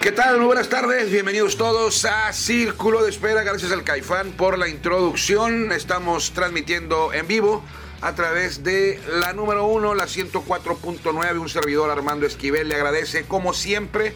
¿Qué 0.00 0.12
tal? 0.12 0.36
Muy 0.36 0.46
buenas 0.46 0.68
tardes, 0.68 1.10
bienvenidos 1.10 1.56
todos 1.56 2.04
a 2.04 2.32
Círculo 2.32 3.02
de 3.02 3.10
Espera. 3.10 3.42
Gracias 3.42 3.72
al 3.72 3.82
Caifán 3.82 4.30
por 4.30 4.56
la 4.56 4.68
introducción. 4.68 5.72
Estamos 5.72 6.30
transmitiendo 6.30 7.12
en 7.12 7.26
vivo 7.26 7.64
a 8.00 8.14
través 8.14 8.62
de 8.62 9.00
la 9.18 9.32
número 9.32 9.66
uno, 9.66 9.96
la 9.96 10.04
104.9. 10.04 11.40
Un 11.40 11.48
servidor 11.48 11.90
Armando 11.90 12.26
Esquivel 12.26 12.68
le 12.68 12.76
agradece, 12.76 13.24
como 13.24 13.52
siempre, 13.52 14.14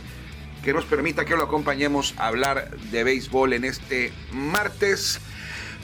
que 0.62 0.72
nos 0.72 0.84
permita 0.84 1.24
que 1.24 1.34
lo 1.34 1.42
acompañemos 1.42 2.14
a 2.16 2.28
hablar 2.28 2.70
de 2.92 3.02
béisbol 3.02 3.52
en 3.52 3.64
este 3.64 4.12
martes 4.30 5.18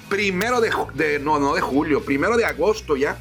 primero 0.08 0.60
de, 0.60 0.70
de 0.94 1.18
no, 1.18 1.40
no 1.40 1.56
de 1.56 1.60
julio, 1.60 2.04
primero 2.04 2.36
de 2.36 2.44
agosto 2.44 2.94
ya. 2.94 3.18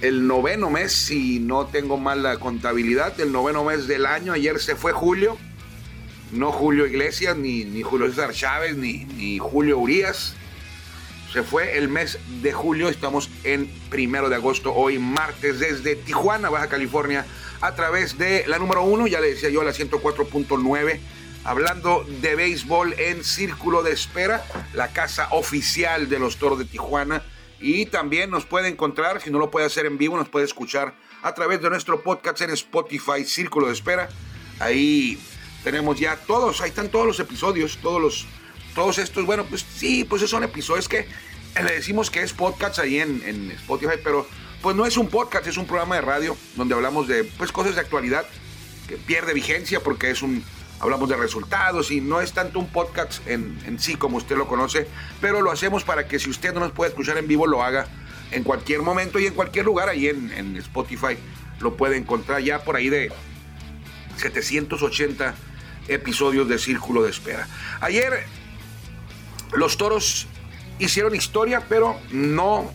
El 0.00 0.26
noveno 0.26 0.70
mes, 0.70 0.90
si 0.92 1.38
no 1.38 1.66
tengo 1.66 1.98
mal 1.98 2.24
la 2.24 2.38
contabilidad, 2.38 3.18
el 3.20 3.30
noveno 3.30 3.62
mes 3.62 3.86
del 3.86 4.06
año. 4.06 4.32
Ayer 4.32 4.58
se 4.58 4.74
fue 4.74 4.92
julio 4.92 5.38
no 6.32 6.52
Julio 6.52 6.86
Iglesias, 6.86 7.36
ni, 7.36 7.64
ni 7.64 7.82
Julio 7.82 8.08
César 8.08 8.32
Chávez, 8.32 8.76
ni, 8.76 9.04
ni 9.04 9.38
Julio 9.38 9.78
Urias. 9.78 10.34
Se 11.32 11.42
fue 11.42 11.78
el 11.78 11.88
mes 11.88 12.18
de 12.42 12.52
julio, 12.52 12.88
estamos 12.88 13.30
en 13.44 13.70
primero 13.88 14.28
de 14.28 14.34
agosto, 14.34 14.74
hoy 14.74 14.98
martes, 14.98 15.60
desde 15.60 15.94
Tijuana, 15.94 16.50
Baja 16.50 16.68
California, 16.68 17.24
a 17.60 17.74
través 17.76 18.18
de 18.18 18.44
la 18.48 18.58
número 18.58 18.82
uno, 18.82 19.06
ya 19.06 19.20
le 19.20 19.28
decía 19.28 19.48
yo, 19.48 19.62
la 19.62 19.70
104.9, 19.70 20.98
hablando 21.44 22.04
de 22.20 22.34
béisbol 22.34 22.94
en 22.98 23.22
Círculo 23.22 23.84
de 23.84 23.92
Espera, 23.92 24.44
la 24.72 24.88
casa 24.88 25.28
oficial 25.30 26.08
de 26.08 26.18
los 26.18 26.36
Toros 26.36 26.58
de 26.58 26.64
Tijuana. 26.64 27.22
Y 27.60 27.86
también 27.86 28.30
nos 28.30 28.46
puede 28.46 28.68
encontrar, 28.68 29.20
si 29.20 29.30
no 29.30 29.38
lo 29.38 29.50
puede 29.50 29.66
hacer 29.66 29.86
en 29.86 29.98
vivo, 29.98 30.16
nos 30.16 30.28
puede 30.28 30.46
escuchar 30.46 30.94
a 31.22 31.34
través 31.34 31.60
de 31.60 31.70
nuestro 31.70 32.02
podcast 32.02 32.40
en 32.40 32.50
Spotify, 32.50 33.24
Círculo 33.24 33.66
de 33.66 33.74
Espera. 33.74 34.08
Ahí 34.58 35.18
tenemos 35.64 35.98
ya 35.98 36.16
todos, 36.16 36.60
ahí 36.60 36.70
están 36.70 36.88
todos 36.88 37.06
los 37.06 37.20
episodios, 37.20 37.78
todos 37.82 38.00
los, 38.00 38.26
todos 38.74 38.98
estos, 38.98 39.24
bueno, 39.26 39.44
pues 39.44 39.64
sí, 39.76 40.04
pues 40.04 40.28
son 40.28 40.44
episodios 40.44 40.88
que 40.88 41.06
le 41.56 41.72
decimos 41.72 42.10
que 42.10 42.22
es 42.22 42.32
podcast 42.32 42.78
ahí 42.78 42.98
en, 43.00 43.50
Spotify, 43.52 43.98
pero 44.02 44.26
pues 44.62 44.76
no 44.76 44.86
es 44.86 44.96
un 44.96 45.08
podcast, 45.08 45.46
es 45.46 45.56
un 45.56 45.66
programa 45.66 45.96
de 45.96 46.02
radio 46.02 46.36
donde 46.56 46.74
hablamos 46.74 47.08
de 47.08 47.24
pues 47.24 47.50
cosas 47.50 47.74
de 47.74 47.80
actualidad 47.80 48.26
que 48.88 48.96
pierde 48.96 49.32
vigencia 49.34 49.80
porque 49.80 50.10
es 50.10 50.22
un, 50.22 50.44
hablamos 50.80 51.08
de 51.08 51.16
resultados 51.16 51.90
y 51.90 52.00
no 52.00 52.20
es 52.20 52.32
tanto 52.32 52.58
un 52.58 52.68
podcast 52.68 53.26
en, 53.26 53.58
en 53.66 53.78
sí 53.78 53.96
como 53.96 54.16
usted 54.16 54.36
lo 54.36 54.46
conoce, 54.46 54.86
pero 55.20 55.40
lo 55.42 55.50
hacemos 55.50 55.84
para 55.84 56.06
que 56.06 56.18
si 56.18 56.30
usted 56.30 56.54
no 56.54 56.60
nos 56.60 56.72
puede 56.72 56.90
escuchar 56.90 57.18
en 57.18 57.26
vivo 57.26 57.46
lo 57.46 57.62
haga 57.62 57.86
en 58.30 58.44
cualquier 58.44 58.82
momento 58.82 59.18
y 59.18 59.26
en 59.26 59.34
cualquier 59.34 59.64
lugar 59.64 59.88
ahí 59.88 60.08
en, 60.08 60.30
en 60.32 60.56
Spotify 60.56 61.16
lo 61.60 61.76
puede 61.76 61.96
encontrar 61.96 62.40
ya 62.42 62.62
por 62.62 62.76
ahí 62.76 62.88
de 62.88 63.12
780 64.18 65.34
episodios 65.90 66.48
de 66.48 66.58
Círculo 66.58 67.02
de 67.02 67.10
Espera. 67.10 67.46
Ayer 67.80 68.24
los 69.52 69.76
toros 69.76 70.26
hicieron 70.78 71.14
historia, 71.14 71.64
pero 71.68 71.98
no, 72.10 72.70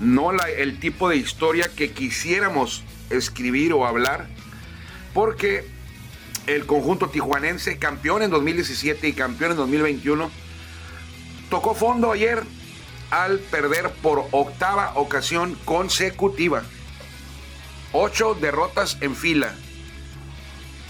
no 0.00 0.32
el 0.32 0.78
tipo 0.80 1.08
de 1.08 1.16
historia 1.16 1.70
que 1.74 1.92
quisiéramos 1.92 2.82
escribir 3.10 3.72
o 3.72 3.86
hablar, 3.86 4.26
porque 5.14 5.66
el 6.46 6.66
conjunto 6.66 7.08
tijuanense, 7.08 7.78
campeón 7.78 8.22
en 8.22 8.30
2017 8.30 9.08
y 9.08 9.12
campeón 9.12 9.52
en 9.52 9.56
2021, 9.58 10.30
tocó 11.50 11.74
fondo 11.74 12.12
ayer 12.12 12.42
al 13.10 13.38
perder 13.38 13.90
por 14.02 14.26
octava 14.32 14.92
ocasión 14.96 15.56
consecutiva. 15.64 16.62
Ocho 17.92 18.34
derrotas 18.34 18.98
en 19.00 19.16
fila 19.16 19.54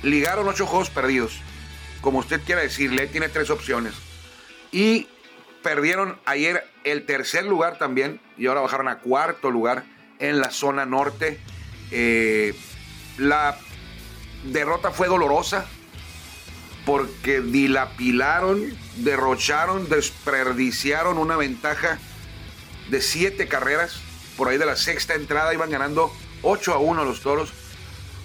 ligaron 0.02 0.48
ocho 0.48 0.66
juegos 0.66 0.90
perdidos. 0.90 1.40
Como 2.00 2.20
usted 2.20 2.40
quiera 2.44 2.60
decirle, 2.60 3.06
tiene 3.06 3.28
tres 3.28 3.50
opciones. 3.50 3.94
Y 4.70 5.08
perdieron 5.62 6.18
ayer 6.24 6.64
el 6.84 7.04
tercer 7.06 7.44
lugar 7.44 7.78
también. 7.78 8.20
Y 8.36 8.46
ahora 8.46 8.60
bajaron 8.60 8.88
a 8.88 8.98
cuarto 8.98 9.50
lugar 9.50 9.84
en 10.18 10.40
la 10.40 10.50
zona 10.50 10.86
norte. 10.86 11.38
Eh, 11.90 12.54
la 13.16 13.58
derrota 14.44 14.90
fue 14.90 15.08
dolorosa 15.08 15.66
porque 16.86 17.40
dilapilaron, 17.40 18.72
derrocharon, 18.96 19.88
desperdiciaron 19.88 21.18
una 21.18 21.36
ventaja 21.36 21.98
de 22.90 23.02
siete 23.02 23.48
carreras. 23.48 24.00
Por 24.36 24.48
ahí 24.48 24.56
de 24.56 24.66
la 24.66 24.76
sexta 24.76 25.14
entrada 25.14 25.52
iban 25.52 25.70
ganando 25.70 26.12
8 26.42 26.72
a 26.72 26.78
1 26.78 27.04
los 27.04 27.20
toros. 27.20 27.52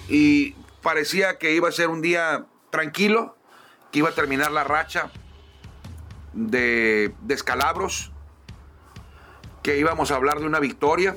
Y 0.07 0.55
parecía 0.83 1.39
que 1.39 1.53
iba 1.53 1.69
a 1.69 1.71
ser 1.71 1.89
un 1.89 2.01
día 2.01 2.45
tranquilo, 2.69 3.35
que 3.91 3.99
iba 3.99 4.09
a 4.09 4.13
terminar 4.13 4.51
la 4.51 4.63
racha 4.63 5.09
de 6.33 7.15
descalabros, 7.21 8.11
que 9.63 9.77
íbamos 9.77 10.11
a 10.11 10.15
hablar 10.15 10.39
de 10.39 10.45
una 10.45 10.59
victoria, 10.59 11.15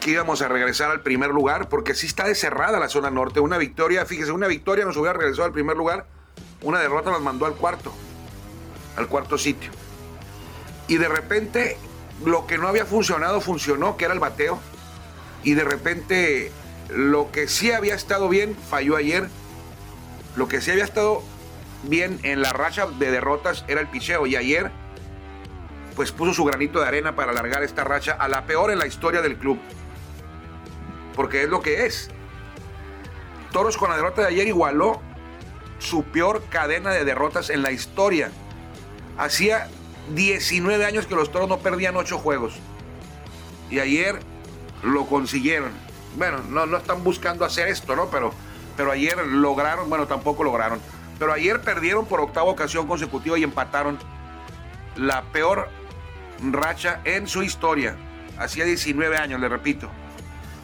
que 0.00 0.10
íbamos 0.10 0.42
a 0.42 0.48
regresar 0.48 0.90
al 0.90 1.00
primer 1.00 1.30
lugar, 1.30 1.68
porque 1.68 1.94
sí 1.94 2.06
está 2.06 2.32
cerrada 2.34 2.78
la 2.78 2.88
zona 2.88 3.10
norte. 3.10 3.40
Una 3.40 3.56
victoria, 3.56 4.04
fíjese, 4.04 4.32
una 4.32 4.48
victoria 4.48 4.84
nos 4.84 4.96
hubiera 4.96 5.16
regresado 5.16 5.46
al 5.46 5.52
primer 5.52 5.76
lugar, 5.76 6.06
una 6.62 6.80
derrota 6.80 7.10
nos 7.10 7.22
mandó 7.22 7.46
al 7.46 7.54
cuarto, 7.54 7.92
al 8.96 9.06
cuarto 9.08 9.38
sitio. 9.38 9.70
Y 10.88 10.96
de 10.98 11.08
repente, 11.08 11.78
lo 12.24 12.46
que 12.46 12.58
no 12.58 12.68
había 12.68 12.84
funcionado, 12.84 13.40
funcionó, 13.40 13.96
que 13.96 14.04
era 14.04 14.14
el 14.14 14.20
bateo. 14.20 14.58
Y 15.42 15.54
de 15.54 15.64
repente, 15.64 16.52
lo 16.88 17.30
que 17.30 17.48
sí 17.48 17.72
había 17.72 17.94
estado 17.94 18.28
bien, 18.28 18.56
falló 18.68 18.96
ayer. 18.96 19.28
Lo 20.36 20.48
que 20.48 20.60
sí 20.60 20.70
había 20.70 20.84
estado 20.84 21.22
bien 21.84 22.18
en 22.22 22.42
la 22.42 22.52
racha 22.52 22.86
de 22.86 23.10
derrotas 23.10 23.64
era 23.68 23.80
el 23.80 23.88
picheo. 23.88 24.26
Y 24.26 24.36
ayer, 24.36 24.70
pues 25.96 26.12
puso 26.12 26.34
su 26.34 26.44
granito 26.44 26.80
de 26.80 26.86
arena 26.86 27.14
para 27.14 27.30
alargar 27.32 27.62
esta 27.62 27.84
racha 27.84 28.12
a 28.12 28.28
la 28.28 28.46
peor 28.46 28.70
en 28.70 28.78
la 28.78 28.86
historia 28.86 29.22
del 29.22 29.36
club. 29.36 29.58
Porque 31.14 31.44
es 31.44 31.48
lo 31.48 31.62
que 31.62 31.86
es. 31.86 32.10
Toros 33.52 33.76
con 33.76 33.90
la 33.90 33.96
derrota 33.96 34.22
de 34.22 34.28
ayer 34.28 34.48
igualó 34.48 35.00
su 35.78 36.02
peor 36.04 36.42
cadena 36.50 36.90
de 36.90 37.04
derrotas 37.04 37.50
en 37.50 37.62
la 37.62 37.70
historia. 37.70 38.30
Hacía 39.16 39.68
19 40.14 40.84
años 40.84 41.06
que 41.06 41.14
los 41.14 41.30
toros 41.30 41.48
no 41.48 41.58
perdían 41.60 41.96
8 41.96 42.18
juegos. 42.18 42.56
Y 43.70 43.78
ayer 43.78 44.18
lo 44.82 45.06
consiguieron. 45.06 45.70
Bueno, 46.16 46.38
no, 46.48 46.66
no 46.66 46.76
están 46.76 47.02
buscando 47.02 47.44
hacer 47.44 47.68
esto, 47.68 47.96
¿no? 47.96 48.06
Pero, 48.06 48.32
pero 48.76 48.92
ayer 48.92 49.18
lograron, 49.26 49.88
bueno, 49.88 50.06
tampoco 50.06 50.44
lograron. 50.44 50.80
Pero 51.18 51.32
ayer 51.32 51.60
perdieron 51.60 52.06
por 52.06 52.20
octava 52.20 52.50
ocasión 52.50 52.86
consecutiva 52.86 53.38
y 53.38 53.44
empataron 53.44 53.98
la 54.96 55.22
peor 55.32 55.68
racha 56.50 57.00
en 57.04 57.26
su 57.26 57.42
historia. 57.42 57.96
Hacía 58.38 58.64
19 58.64 59.16
años, 59.16 59.40
le 59.40 59.48
repito, 59.48 59.88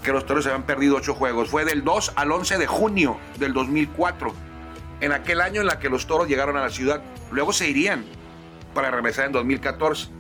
que 0.03 0.13
los 0.13 0.27
toros 0.27 0.45
se 0.45 0.51
habían 0.51 0.65
perdido 0.65 0.97
8 0.97 1.15
juegos. 1.15 1.51
Fue 1.51 1.65
del 1.65 1.85
2 1.85 2.13
al 2.17 2.33
11 2.33 2.59
de 2.59 2.67
junio 2.67 3.19
del 3.39 3.53
2004. 3.53 4.33
En 5.01 5.13
aquel 5.13 5.41
año 5.41 5.61
en 5.61 5.67
la 5.67 5.79
que 5.79 5.89
los 5.89 6.07
toros 6.07 6.29
llegaron 6.29 6.57
a 6.57 6.63
la 6.63 6.71
ciudad. 6.71 7.03
Luego 7.31 7.53
se 7.53 7.69
irían 7.69 8.05
para 8.75 8.91
regresar 8.91 9.27
en 9.27 9.33
2014. 9.33 10.20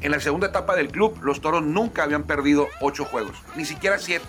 En 0.00 0.10
la 0.10 0.20
segunda 0.20 0.48
etapa 0.48 0.76
del 0.76 0.88
club, 0.88 1.18
los 1.22 1.40
toros 1.40 1.62
nunca 1.62 2.02
habían 2.02 2.24
perdido 2.24 2.68
8 2.80 3.04
juegos, 3.04 3.42
ni 3.54 3.64
siquiera 3.64 3.98
7. 3.98 4.24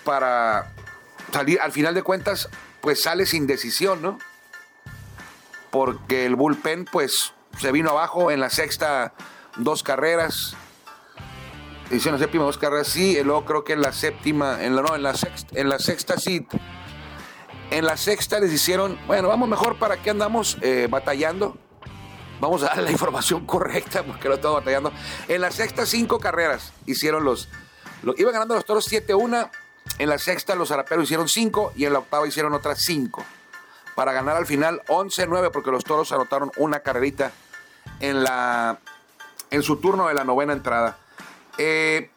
Para 0.04 0.72
salir, 1.32 1.60
al 1.62 1.72
final 1.72 1.96
de 1.96 2.04
cuentas, 2.04 2.48
pues 2.82 3.02
sale 3.02 3.26
sin 3.26 3.48
decisión, 3.48 4.02
¿no? 4.02 4.20
Porque 5.72 6.26
el 6.26 6.36
bullpen, 6.36 6.86
pues, 6.86 7.34
se 7.60 7.72
vino 7.72 7.92
abajo 7.92 8.32
en 8.32 8.40
la 8.40 8.50
sexta, 8.50 9.14
dos 9.58 9.84
carreras. 9.84 10.56
Hicieron 11.92 12.20
la 12.20 12.26
séptima, 12.26 12.44
dos 12.44 12.58
carreras, 12.58 12.88
sí. 12.88 13.18
Y 13.18 13.24
luego 13.24 13.46
creo 13.46 13.64
que 13.64 13.74
en 13.74 13.82
la 13.82 13.92
séptima, 13.92 14.64
en 14.64 14.76
la, 14.76 14.82
no, 14.82 14.96
en 14.96 15.04
la 15.04 15.14
sexta, 15.14 15.60
en 15.60 15.70
la 15.70 15.80
sexta 15.80 16.18
sí. 16.18 16.48
En 17.72 17.86
la 17.86 17.98
sexta 17.98 18.40
les 18.40 18.52
hicieron, 18.52 18.98
bueno, 19.06 19.28
vamos 19.28 19.48
mejor 19.48 19.78
para 19.78 19.98
que 19.98 20.10
andamos 20.10 20.58
eh, 20.62 20.88
batallando. 20.90 21.58
Vamos 22.40 22.64
a 22.64 22.68
dar 22.68 22.78
la 22.80 22.92
información 22.92 23.46
correcta 23.46 24.04
porque 24.04 24.28
lo 24.28 24.36
estamos 24.36 24.60
batallando. 24.60 24.92
En 25.28 25.42
la 25.42 25.52
sexta, 25.52 25.86
cinco 25.86 26.20
carreras 26.20 26.74
hicieron 26.86 27.24
los. 27.24 27.50
iban 28.18 28.34
ganando 28.34 28.56
los 28.56 28.66
toros 28.66 28.90
7-1. 28.92 29.50
En 29.98 30.10
la 30.10 30.18
sexta, 30.18 30.56
los 30.56 30.72
araperos 30.72 31.06
hicieron 31.06 31.28
cinco. 31.28 31.74
Y 31.76 31.86
en 31.86 31.94
la 31.94 32.00
octava 32.00 32.28
hicieron 32.28 32.54
otras 32.54 32.82
cinco. 32.82 33.24
Para 33.96 34.14
ganar 34.14 34.38
al 34.38 34.46
final 34.46 34.82
11-9 34.88 35.52
porque 35.52 35.72
los 35.72 35.84
toros 35.84 36.12
anotaron 36.12 36.52
una 36.58 36.80
carrerita 36.82 37.32
en, 38.00 38.24
la, 38.24 38.80
en 39.52 39.64
su 39.64 39.78
turno 39.78 40.08
de 40.08 40.14
la 40.14 40.24
novena 40.24 40.54
entrada. 40.54 40.98
Eh, 41.58 42.12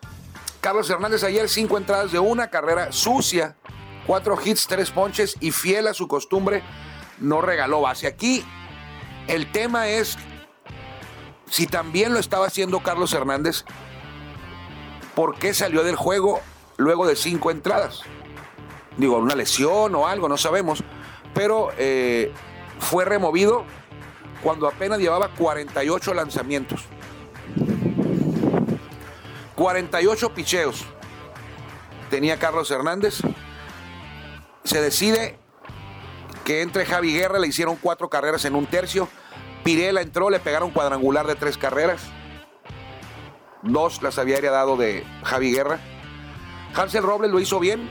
Carlos 0.60 0.88
Hernández 0.88 1.24
ayer 1.24 1.48
cinco 1.48 1.76
entradas 1.76 2.12
de 2.12 2.20
una 2.20 2.50
carrera 2.50 2.92
sucia 2.92 3.56
Cuatro 4.06 4.36
hits, 4.42 4.66
tres 4.66 4.90
ponches 4.90 5.36
y 5.40 5.52
fiel 5.52 5.86
a 5.86 5.94
su 5.94 6.08
costumbre, 6.08 6.62
no 7.18 7.40
regaló 7.40 7.82
base. 7.82 8.08
Aquí 8.08 8.44
el 9.28 9.50
tema 9.52 9.88
es 9.88 10.18
si 11.48 11.66
también 11.66 12.12
lo 12.12 12.18
estaba 12.18 12.46
haciendo 12.46 12.82
Carlos 12.82 13.12
Hernández, 13.12 13.64
¿por 15.14 15.38
qué 15.38 15.54
salió 15.54 15.84
del 15.84 15.96
juego 15.96 16.40
luego 16.82 17.06
de 17.06 17.16
cinco 17.16 17.50
entradas? 17.50 18.02
Digo, 18.96 19.16
una 19.16 19.34
lesión 19.34 19.94
o 19.94 20.06
algo, 20.06 20.28
no 20.28 20.36
sabemos. 20.36 20.82
Pero 21.34 21.70
eh, 21.78 22.32
fue 22.78 23.04
removido 23.04 23.64
cuando 24.42 24.68
apenas 24.68 24.98
llevaba 24.98 25.28
48 25.28 26.14
lanzamientos. 26.14 26.84
48 29.54 30.34
picheos 30.34 30.84
tenía 32.10 32.38
Carlos 32.38 32.70
Hernández 32.70 33.22
se 34.64 34.80
decide 34.80 35.38
que 36.44 36.62
entre 36.62 36.86
Javi 36.86 37.12
Guerra 37.12 37.38
le 37.38 37.48
hicieron 37.48 37.76
cuatro 37.76 38.08
carreras 38.08 38.44
en 38.44 38.54
un 38.54 38.66
tercio. 38.66 39.08
Pirela 39.64 40.00
entró, 40.00 40.30
le 40.30 40.40
pegaron 40.40 40.70
cuadrangular 40.70 41.26
de 41.26 41.34
tres 41.34 41.56
carreras. 41.56 42.02
Dos 43.62 44.02
las 44.02 44.18
había 44.18 44.38
heredado 44.38 44.76
de 44.76 45.04
Javi 45.24 45.52
Guerra. 45.52 45.78
Hansel 46.74 47.02
Robles 47.02 47.30
lo 47.30 47.40
hizo 47.40 47.60
bien 47.60 47.90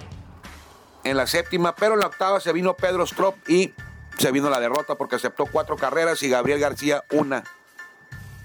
en 1.04 1.18
la 1.18 1.28
séptima, 1.28 1.75
pero 1.75 1.94
en 1.94 2.00
la 2.00 2.07
octava 2.07 2.39
se 2.39 2.51
vino 2.54 2.75
Pedro 2.75 3.06
Strop 3.06 3.36
y 3.50 3.74
se 4.18 4.31
vino 4.31 4.50
la 4.50 4.60
derrota 4.60 4.95
porque 4.95 5.16
aceptó 5.16 5.45
cuatro 5.45 5.75
carreras 5.75 6.22
y 6.24 6.30
Gabriel 6.30 6.60
García 6.60 7.04
una. 7.12 7.44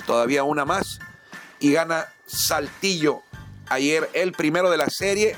Todavía 0.07 0.45
una 0.45 0.65
más. 0.65 1.01
Y 1.59 1.73
gana 1.73 2.07
Saltillo 2.27 3.23
ayer 3.69 4.09
el 4.13 4.33
primero 4.33 4.71
de 4.71 4.77
la 4.77 4.89
serie 4.89 5.37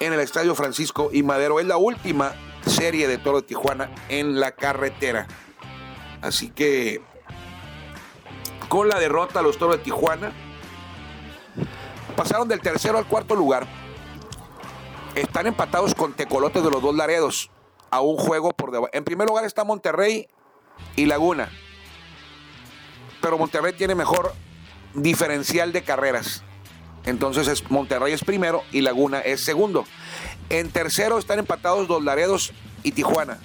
en 0.00 0.12
el 0.12 0.20
Estadio 0.20 0.54
Francisco 0.54 1.10
y 1.12 1.22
Madero. 1.22 1.60
Es 1.60 1.66
la 1.66 1.76
última 1.76 2.34
serie 2.66 3.08
de 3.08 3.18
Toro 3.18 3.40
de 3.40 3.46
Tijuana 3.46 3.90
en 4.08 4.40
la 4.40 4.52
carretera. 4.52 5.26
Así 6.22 6.50
que 6.50 7.02
con 8.68 8.88
la 8.88 8.98
derrota 8.98 9.42
los 9.42 9.58
Toros 9.58 9.76
de 9.76 9.84
Tijuana 9.84 10.32
pasaron 12.16 12.48
del 12.48 12.60
tercero 12.60 12.98
al 12.98 13.06
cuarto 13.06 13.36
lugar. 13.36 13.66
Están 15.14 15.46
empatados 15.46 15.94
con 15.94 16.14
Tecolotes 16.14 16.62
de 16.62 16.70
los 16.70 16.82
dos 16.82 16.94
Laredos 16.94 17.50
a 17.90 18.00
un 18.00 18.16
juego 18.16 18.50
por 18.50 18.70
debajo. 18.72 18.90
En 18.92 19.04
primer 19.04 19.28
lugar 19.28 19.44
está 19.44 19.64
Monterrey 19.64 20.28
y 20.96 21.06
Laguna. 21.06 21.50
Pero 23.22 23.38
Monterrey 23.38 23.72
tiene 23.72 23.94
mejor 23.94 24.32
diferencial 24.94 25.72
de 25.72 25.82
carreras. 25.84 26.42
Entonces 27.04 27.46
es, 27.48 27.70
Monterrey 27.70 28.12
es 28.12 28.24
primero 28.24 28.62
y 28.72 28.80
Laguna 28.80 29.20
es 29.20 29.44
segundo. 29.44 29.84
En 30.48 30.70
tercero 30.70 31.18
están 31.18 31.38
empatados 31.38 31.86
Dos 31.86 32.02
Laredos 32.02 32.52
y 32.82 32.92
Tijuana. 32.92 33.38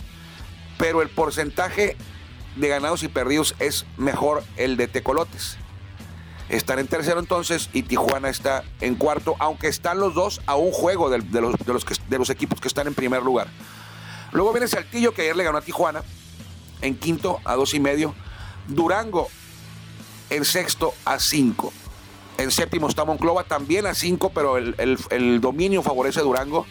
Pero 0.78 1.02
el 1.02 1.10
porcentaje 1.10 1.96
de 2.56 2.68
ganados 2.68 3.04
y 3.04 3.08
perdidos 3.08 3.56
es 3.60 3.86
mejor 3.98 4.44
el 4.58 4.78
de 4.78 4.88
Tecolotes. 4.88 5.58
Están 6.52 6.80
en 6.80 6.88
tercero 6.88 7.22
entonces 7.22 7.70
y 7.72 7.84
Tijuana 7.84 8.30
está 8.30 8.66
en 8.82 8.96
cuarto, 8.96 9.38
aunque 9.40 9.70
están 9.70 10.00
los 10.00 10.14
dos 10.14 10.42
a 10.48 10.56
un 10.56 10.74
juego 10.74 11.10
de, 11.10 11.20
los, 11.40 11.56
de 12.10 12.18
los 12.20 12.30
equipos 12.30 12.60
que 12.60 12.68
están 12.68 12.88
en 12.88 12.94
primer 12.94 13.24
lugar. 13.24 13.48
Luego 14.34 14.52
viene 14.52 14.68
Saltillo, 14.68 15.14
que 15.14 15.22
ayer 15.22 15.38
le 15.38 15.46
ganó 15.46 15.60
a 15.60 15.62
Tijuana, 15.62 16.04
en 16.82 16.98
quinto 16.98 17.40
a 17.46 17.56
dos 17.56 17.74
y 17.74 17.80
medio. 17.80 18.14
Durango 18.68 19.30
en 20.30 20.44
sexto 20.44 20.94
a 21.06 21.20
cinco. 21.20 21.72
En 22.38 22.52
séptimo 22.52 22.90
está 22.90 23.06
Monclova, 23.06 23.46
también 23.46 23.86
a 23.86 23.94
cinco, 23.94 24.32
pero 24.34 24.58
el, 24.58 25.40
dominio 25.40 25.82
favorece 25.82 26.20
a 26.20 26.24
Durango. 26.24 26.66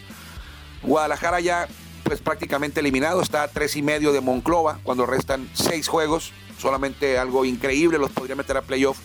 Guadalajara 0.83 1.39
ya 1.39 1.67
pues 2.03 2.19
prácticamente 2.19 2.81
eliminado, 2.81 3.19
está 3.21 3.41
a 3.41 3.47
tres 3.47 3.75
y 3.75 3.81
medio 3.81 4.11
de 4.11 4.21
Monclova 4.21 4.77
cuando 4.83 5.07
restan 5.07 5.49
seis 5.53 5.87
juegos, 5.87 6.33
solamente 6.59 7.17
algo 7.17 7.45
increíble, 7.45 7.97
los 7.97 8.11
podría 8.11 8.35
meter 8.35 8.57
a 8.57 8.61
playoff. 8.61 8.99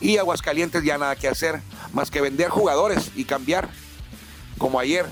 Y 0.00 0.18
Aguascalientes 0.18 0.82
ya 0.84 0.98
nada 0.98 1.16
que 1.16 1.28
hacer, 1.28 1.60
más 1.92 2.10
que 2.10 2.20
vender 2.20 2.50
jugadores 2.50 3.10
y 3.14 3.24
cambiar, 3.24 3.68
como 4.58 4.78
ayer, 4.78 5.06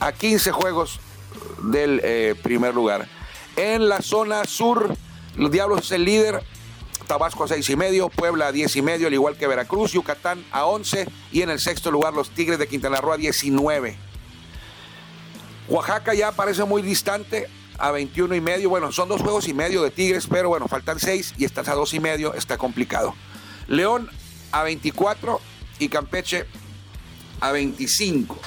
a 0.00 0.12
15 0.12 0.52
juegos 0.52 1.00
del 1.62 2.00
eh, 2.04 2.34
primer 2.42 2.74
lugar. 2.74 3.08
En 3.56 3.88
la 3.88 4.02
zona 4.02 4.44
sur, 4.44 4.94
los 5.36 5.50
Diablos 5.50 5.86
es 5.86 5.92
el 5.92 6.04
líder, 6.04 6.42
Tabasco 7.06 7.44
a 7.44 7.48
seis 7.48 7.68
y 7.70 7.76
medio, 7.76 8.08
Puebla 8.08 8.48
a 8.48 8.52
diez 8.52 8.74
y 8.76 8.82
medio, 8.82 9.06
al 9.06 9.14
igual 9.14 9.36
que 9.36 9.46
Veracruz, 9.46 9.92
Yucatán 9.92 10.44
a 10.50 10.66
11 10.66 11.06
y 11.30 11.42
en 11.42 11.50
el 11.50 11.60
sexto 11.60 11.90
lugar 11.90 12.12
los 12.12 12.30
Tigres 12.30 12.58
de 12.58 12.66
Quintana 12.66 13.00
Roo 13.00 13.12
a 13.12 13.16
19. 13.16 13.96
Oaxaca 15.68 16.14
ya 16.14 16.32
parece 16.32 16.64
muy 16.64 16.82
distante 16.82 17.48
a 17.78 17.90
21 17.90 18.34
y 18.34 18.40
medio. 18.40 18.68
Bueno, 18.68 18.92
son 18.92 19.08
dos 19.08 19.22
juegos 19.22 19.48
y 19.48 19.54
medio 19.54 19.82
de 19.82 19.90
Tigres, 19.90 20.26
pero 20.28 20.48
bueno, 20.48 20.68
faltan 20.68 20.98
seis 20.98 21.34
y 21.36 21.44
estás 21.44 21.68
a 21.68 21.74
dos 21.74 21.94
y 21.94 22.00
medio, 22.00 22.34
está 22.34 22.58
complicado. 22.58 23.14
León 23.68 24.10
a 24.52 24.62
24 24.62 25.40
y 25.78 25.88
Campeche 25.88 26.46
a 27.40 27.52
25. 27.52 28.38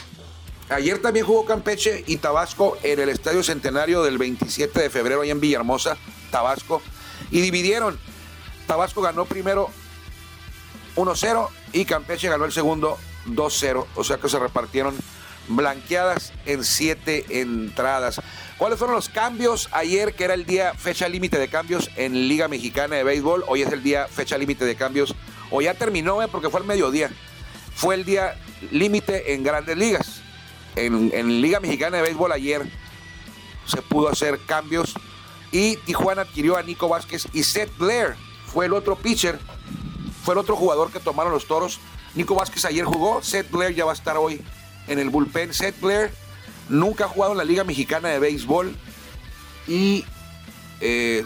Ayer 0.69 1.01
también 1.01 1.25
jugó 1.25 1.45
Campeche 1.45 2.03
y 2.05 2.17
Tabasco 2.17 2.77
en 2.83 2.99
el 2.99 3.09
Estadio 3.09 3.43
Centenario 3.43 4.03
del 4.03 4.17
27 4.17 4.79
de 4.79 4.89
febrero, 4.89 5.21
ahí 5.21 5.31
en 5.31 5.39
Villahermosa, 5.39 5.97
Tabasco, 6.31 6.81
y 7.31 7.41
dividieron 7.41 7.99
Tabasco 8.69 9.01
ganó 9.01 9.25
primero 9.25 9.71
1-0 10.95 11.49
y 11.73 11.85
Campeche 11.85 12.29
ganó 12.29 12.45
el 12.45 12.51
segundo 12.51 12.99
2-0. 13.25 13.87
O 13.95 14.03
sea 14.03 14.17
que 14.17 14.29
se 14.29 14.37
repartieron 14.37 14.95
blanqueadas 15.49 16.31
en 16.45 16.63
siete 16.63 17.41
entradas. 17.41 18.21
¿Cuáles 18.57 18.79
fueron 18.79 18.95
los 18.95 19.09
cambios 19.09 19.69
ayer, 19.71 20.13
que 20.13 20.23
era 20.23 20.33
el 20.33 20.45
día 20.45 20.73
fecha 20.73 21.07
límite 21.07 21.37
de 21.37 21.47
cambios 21.47 21.89
en 21.95 22.27
Liga 22.27 22.47
Mexicana 22.47 22.95
de 22.95 23.03
Béisbol? 23.03 23.43
Hoy 23.47 23.61
es 23.61 23.71
el 23.71 23.83
día 23.83 24.07
fecha 24.07 24.37
límite 24.37 24.65
de 24.65 24.75
cambios, 24.75 25.15
o 25.51 25.61
ya 25.61 25.73
terminó, 25.73 26.21
¿eh? 26.21 26.27
porque 26.31 26.49
fue 26.49 26.61
el 26.61 26.67
mediodía. 26.67 27.09
Fue 27.75 27.95
el 27.95 28.05
día 28.05 28.37
límite 28.71 29.33
en 29.33 29.43
grandes 29.43 29.77
ligas. 29.77 30.21
En, 30.75 31.11
en 31.13 31.41
Liga 31.41 31.59
Mexicana 31.59 31.97
de 31.97 32.03
Béisbol 32.03 32.31
ayer 32.31 32.69
se 33.65 33.81
pudo 33.81 34.09
hacer 34.09 34.39
cambios 34.45 34.93
y 35.51 35.77
Tijuana 35.77 36.21
adquirió 36.23 36.57
a 36.57 36.63
Nico 36.63 36.87
Vázquez 36.87 37.27
y 37.33 37.43
Seth 37.43 37.75
Blair 37.77 38.15
fue 38.45 38.65
el 38.65 38.73
otro 38.73 38.95
pitcher, 38.95 39.39
fue 40.23 40.33
el 40.33 40.39
otro 40.39 40.55
jugador 40.55 40.91
que 40.91 40.99
tomaron 40.99 41.33
los 41.33 41.47
toros. 41.47 41.79
Nico 42.15 42.35
Vázquez 42.35 42.65
ayer 42.65 42.85
jugó, 42.85 43.21
Seth 43.23 43.49
Blair 43.49 43.75
ya 43.75 43.85
va 43.85 43.91
a 43.91 43.95
estar 43.95 44.17
hoy 44.17 44.41
en 44.89 44.99
el 44.99 45.09
bullpen. 45.09 45.53
Seth 45.53 45.79
Blair 45.79 46.11
nunca 46.67 47.05
ha 47.05 47.07
jugado 47.07 47.31
en 47.31 47.37
la 47.37 47.45
Liga 47.45 47.63
Mexicana 47.63 48.09
de 48.09 48.19
Béisbol 48.19 48.75
y 49.67 50.03
eh, 50.81 51.25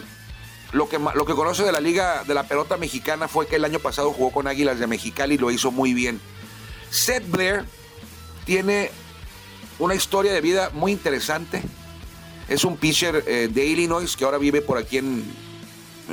lo, 0.72 0.88
que, 0.88 0.98
lo 0.98 1.24
que 1.24 1.34
conoce 1.34 1.64
de 1.64 1.72
la 1.72 1.80
Liga 1.80 2.24
de 2.24 2.34
la 2.34 2.44
Pelota 2.44 2.76
Mexicana 2.76 3.26
fue 3.26 3.46
que 3.46 3.56
el 3.56 3.64
año 3.64 3.78
pasado 3.78 4.12
jugó 4.12 4.30
con 4.30 4.46
Águilas 4.46 4.78
de 4.78 4.86
Mexicali 4.86 5.34
y 5.34 5.38
lo 5.38 5.50
hizo 5.50 5.70
muy 5.72 5.94
bien. 5.94 6.20
Seth 6.90 7.28
Blair 7.28 7.64
tiene 8.44 8.90
una 9.78 9.94
historia 9.94 10.32
de 10.32 10.40
vida 10.40 10.70
muy 10.72 10.92
interesante. 10.92 11.62
Es 12.48 12.64
un 12.64 12.76
pitcher 12.76 13.24
eh, 13.26 13.48
de 13.50 13.64
Illinois 13.64 14.16
que 14.16 14.24
ahora 14.24 14.38
vive 14.38 14.60
por 14.60 14.78
aquí 14.78 14.98
en, 14.98 15.24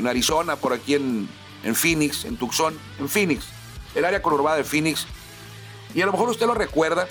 Arizona, 0.08 0.56
por 0.56 0.72
aquí 0.72 0.96
en, 0.96 1.28
en 1.64 1.76
Phoenix, 1.76 2.24
en 2.24 2.38
Tucson, 2.38 2.78
en 2.98 3.10
Phoenix, 3.10 3.46
el 3.94 4.06
área 4.06 4.22
conurbada 4.22 4.58
de 4.58 4.64
Phoenix. 4.64 5.06
Y 5.94 6.02
a 6.02 6.06
lo 6.06 6.14
mejor 6.14 6.30
usted 6.30 6.46
lo 6.46 6.54
recuerda 6.54 7.08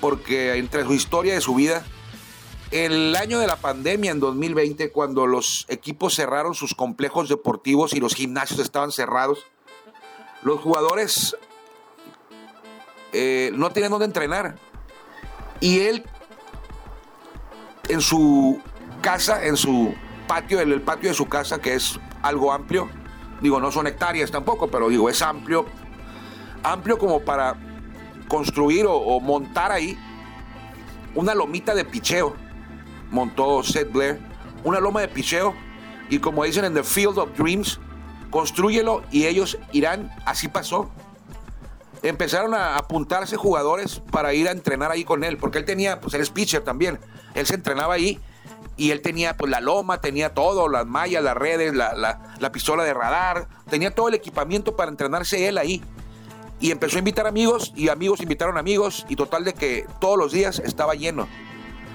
porque 0.00 0.56
entre 0.56 0.84
su 0.84 0.92
historia 0.92 1.34
de 1.34 1.40
su 1.40 1.54
vida, 1.54 1.84
el 2.70 3.16
año 3.16 3.38
de 3.38 3.46
la 3.46 3.56
pandemia 3.56 4.10
en 4.10 4.20
2020, 4.20 4.90
cuando 4.92 5.26
los 5.26 5.64
equipos 5.68 6.14
cerraron 6.14 6.54
sus 6.54 6.74
complejos 6.74 7.28
deportivos 7.28 7.94
y 7.94 8.00
los 8.00 8.14
gimnasios 8.14 8.60
estaban 8.60 8.92
cerrados, 8.92 9.46
los 10.42 10.60
jugadores 10.60 11.36
eh, 13.12 13.50
no 13.54 13.70
tenían 13.70 13.90
dónde 13.90 14.06
entrenar. 14.06 14.56
Y 15.60 15.80
él, 15.80 16.04
en 17.88 18.00
su 18.00 18.60
casa, 19.00 19.44
en 19.44 19.56
su 19.56 19.94
patio, 20.26 20.60
en 20.60 20.70
el 20.70 20.82
patio 20.82 21.08
de 21.08 21.14
su 21.14 21.28
casa, 21.28 21.60
que 21.60 21.74
es 21.74 21.98
algo 22.22 22.52
amplio, 22.52 22.88
digo, 23.40 23.60
no 23.60 23.72
son 23.72 23.86
hectáreas 23.86 24.30
tampoco, 24.30 24.68
pero 24.68 24.88
digo, 24.88 25.08
es 25.08 25.22
amplio, 25.22 25.66
amplio 26.62 26.98
como 26.98 27.20
para 27.20 27.56
construir 28.28 28.86
o, 28.88 29.20
montar 29.20 29.72
ahí 29.72 29.98
una 31.14 31.34
lomita 31.34 31.74
de 31.74 31.84
picheo. 31.84 32.36
Montó 33.10 33.62
Seth 33.62 33.90
Blair, 33.90 34.20
una 34.64 34.80
loma 34.80 35.00
de 35.00 35.08
picheo, 35.08 35.54
y 36.10 36.18
como 36.18 36.44
dicen 36.44 36.64
en 36.64 36.74
The 36.74 36.84
Field 36.84 37.18
of 37.18 37.36
Dreams, 37.36 37.80
construyelo 38.30 39.02
y 39.10 39.26
ellos 39.26 39.58
irán, 39.72 40.14
así 40.26 40.48
pasó. 40.48 40.90
Empezaron 42.02 42.54
a 42.54 42.76
apuntarse 42.76 43.36
jugadores 43.36 44.00
para 44.12 44.34
ir 44.34 44.46
a 44.46 44.52
entrenar 44.52 44.92
ahí 44.92 45.04
con 45.04 45.24
él, 45.24 45.38
porque 45.38 45.58
él 45.58 45.64
tenía, 45.64 46.00
pues 46.00 46.14
él 46.14 46.20
es 46.20 46.30
pitcher 46.30 46.62
también, 46.62 47.00
él 47.34 47.46
se 47.46 47.54
entrenaba 47.54 47.94
ahí 47.94 48.20
y 48.76 48.92
él 48.92 49.02
tenía 49.02 49.36
pues 49.36 49.50
la 49.50 49.60
loma, 49.60 50.00
tenía 50.00 50.32
todo, 50.34 50.68
las 50.68 50.86
mallas, 50.86 51.24
las 51.24 51.36
redes, 51.36 51.74
la, 51.74 51.94
la, 51.94 52.36
la 52.38 52.52
pistola 52.52 52.84
de 52.84 52.94
radar, 52.94 53.48
tenía 53.68 53.92
todo 53.92 54.08
el 54.08 54.14
equipamiento 54.14 54.76
para 54.76 54.90
entrenarse 54.90 55.48
él 55.48 55.58
ahí. 55.58 55.82
Y 56.60 56.70
empezó 56.70 56.96
a 56.96 56.98
invitar 56.98 57.26
amigos 57.26 57.72
y 57.76 57.88
amigos 57.88 58.20
invitaron 58.20 58.58
amigos 58.58 59.06
y 59.08 59.16
total 59.16 59.44
de 59.44 59.54
que 59.54 59.86
todos 60.00 60.18
los 60.18 60.32
días 60.32 60.58
estaba 60.58 60.94
lleno. 60.94 61.28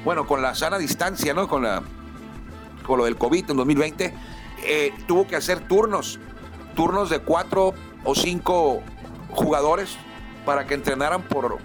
Bueno, 0.06 0.26
con 0.26 0.42
la 0.42 0.56
sana 0.56 0.78
distancia, 0.78 1.34
¿no? 1.34 1.48
Con, 1.48 1.64
la, 1.64 1.84
con 2.86 2.98
lo 2.98 3.06
del 3.06 3.18
COVID 3.18 3.52
en 3.52 3.58
2020, 3.58 4.14
eh, 4.64 4.94
tuvo 5.08 5.28
que 5.28 5.36
hacer 5.36 5.68
turnos, 5.68 6.20
turnos 6.76 7.10
de 7.10 7.20
cuatro 7.20 7.74
o 8.06 8.16
cinco 8.16 8.82
jugadores 9.32 9.98
para 10.46 10.66
que 10.66 10.74
entrenaran 10.74 11.24
por, 11.24 11.58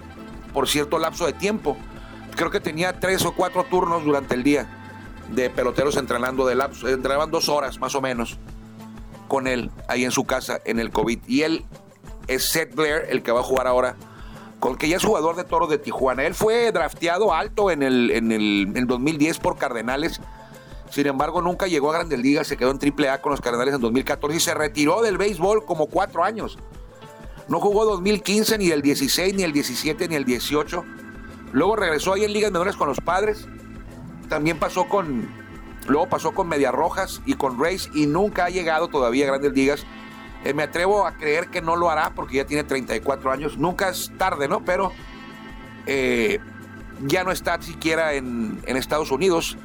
por 0.53 0.67
cierto 0.67 0.99
lapso 0.99 1.25
de 1.25 1.33
tiempo. 1.33 1.77
Creo 2.35 2.51
que 2.51 2.59
tenía 2.59 2.99
tres 2.99 3.25
o 3.25 3.33
cuatro 3.33 3.65
turnos 3.65 4.03
durante 4.03 4.35
el 4.35 4.43
día 4.43 4.67
de 5.29 5.49
peloteros 5.49 5.95
entrenando 5.97 6.45
de 6.45 6.55
lapso. 6.55 6.87
Entrenaban 6.89 7.31
dos 7.31 7.47
horas 7.49 7.79
más 7.79 7.95
o 7.95 8.01
menos 8.01 8.37
con 9.27 9.47
él 9.47 9.71
ahí 9.87 10.03
en 10.03 10.11
su 10.11 10.25
casa 10.25 10.59
en 10.65 10.79
el 10.79 10.91
COVID. 10.91 11.19
Y 11.27 11.43
él 11.43 11.65
es 12.29 12.49
Seth 12.49 12.75
Blair, 12.75 13.07
el 13.09 13.23
que 13.23 13.31
va 13.31 13.41
a 13.41 13.43
jugar 13.43 13.67
ahora, 13.67 13.95
con 14.59 14.77
que 14.77 14.87
ya 14.87 14.97
es 14.97 15.03
jugador 15.03 15.35
de 15.35 15.43
toros 15.43 15.69
de 15.69 15.77
Tijuana. 15.77 16.25
Él 16.25 16.35
fue 16.35 16.71
drafteado 16.71 17.33
alto 17.33 17.71
en 17.71 17.83
el, 17.83 18.11
en 18.11 18.31
el, 18.31 18.67
en 18.69 18.77
el 18.77 18.87
2010 18.87 19.39
por 19.39 19.57
Cardenales. 19.57 20.21
Sin 20.89 21.07
embargo, 21.07 21.41
nunca 21.41 21.67
llegó 21.67 21.91
a 21.91 21.93
Grandes 21.93 22.19
Ligas, 22.19 22.47
se 22.47 22.57
quedó 22.57 22.71
en 22.71 22.79
AAA 22.79 23.21
con 23.21 23.31
los 23.31 23.41
Cardenales 23.41 23.75
en 23.75 23.81
2014 23.81 24.37
y 24.37 24.39
se 24.39 24.53
retiró 24.53 25.01
del 25.01 25.17
béisbol 25.17 25.65
como 25.65 25.87
cuatro 25.87 26.23
años. 26.23 26.57
No 27.47 27.59
jugó 27.59 27.85
2015, 27.85 28.59
ni 28.59 28.69
el 28.69 28.81
16, 28.81 29.33
ni 29.33 29.43
el 29.43 29.51
17, 29.51 30.07
ni 30.07 30.15
el 30.15 30.25
18. 30.25 30.83
Luego 31.51 31.75
regresó 31.75 32.13
ahí 32.13 32.23
en 32.23 32.33
ligas 32.33 32.51
menores 32.51 32.75
con 32.75 32.87
los 32.87 32.99
padres. 32.99 33.47
También 34.29 34.59
pasó 34.59 34.87
con. 34.87 35.27
Luego 35.87 36.07
pasó 36.07 36.31
con 36.31 36.47
Medias 36.47 36.73
Rojas 36.73 37.21
y 37.25 37.33
con 37.33 37.59
Rays 37.59 37.89
y 37.95 38.05
nunca 38.05 38.45
ha 38.45 38.49
llegado 38.49 38.87
todavía 38.87 39.25
a 39.25 39.29
grandes 39.29 39.53
ligas. 39.53 39.85
Eh, 40.43 40.53
me 40.53 40.63
atrevo 40.63 41.05
a 41.05 41.13
creer 41.13 41.49
que 41.49 41.61
no 41.61 41.75
lo 41.75 41.89
hará 41.89 42.11
porque 42.15 42.37
ya 42.37 42.45
tiene 42.45 42.63
34 42.63 43.31
años. 43.31 43.57
Nunca 43.57 43.89
es 43.89 44.11
tarde, 44.17 44.47
¿no? 44.47 44.63
Pero 44.63 44.91
eh, 45.85 46.39
ya 47.01 47.23
no 47.23 47.31
está 47.31 47.61
siquiera 47.61 48.13
en, 48.13 48.61
Estados 48.65 49.11
Unidos. 49.11 49.57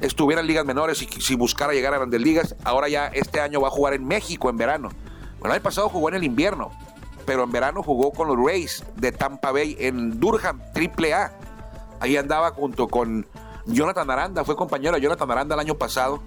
Estuviera 0.00 0.40
en 0.40 0.46
ligas 0.46 0.64
menores 0.64 1.02
y 1.02 1.06
si 1.20 1.34
buscara 1.34 1.72
llegar 1.72 1.94
a 1.94 1.98
grandes 1.98 2.20
ligas. 2.20 2.56
Ahora 2.64 2.88
ya 2.88 3.06
este 3.08 3.40
año 3.40 3.60
va 3.60 3.68
a 3.68 3.70
jugar 3.70 3.94
en 3.94 4.06
México 4.06 4.50
en 4.50 4.56
verano. 4.56 4.90
Bueno, 5.38 5.46
el 5.46 5.52
año 5.52 5.62
pasado 5.62 5.88
jugó 5.88 6.08
en 6.08 6.16
el 6.16 6.24
invierno 6.24 6.70
pero 7.28 7.42
en 7.42 7.52
verano 7.52 7.82
jugó 7.82 8.10
con 8.10 8.26
los 8.26 8.38
Rays 8.42 8.82
de 8.96 9.12
Tampa 9.12 9.52
Bay 9.52 9.76
en 9.78 10.18
Durham, 10.18 10.62
AAA. 10.74 11.30
Ahí 12.00 12.16
andaba 12.16 12.52
junto 12.52 12.88
con 12.88 13.26
Jonathan 13.66 14.10
Aranda, 14.10 14.44
fue 14.46 14.56
compañero 14.56 14.94
de 14.94 15.02
Jonathan 15.02 15.30
Aranda 15.30 15.54
el 15.54 15.60
año 15.60 15.74
pasado, 15.74 16.22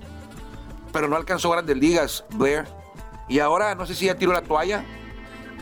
pero 0.94 1.08
no 1.08 1.16
alcanzó 1.16 1.50
grandes 1.50 1.76
ligas, 1.76 2.24
Blair. 2.36 2.68
Y 3.28 3.40
ahora 3.40 3.76
no 3.76 3.86
sé 3.86 3.96
si 3.96 4.06
ya 4.06 4.16
tiró 4.16 4.34
la 4.34 4.42
toalla 4.42 4.84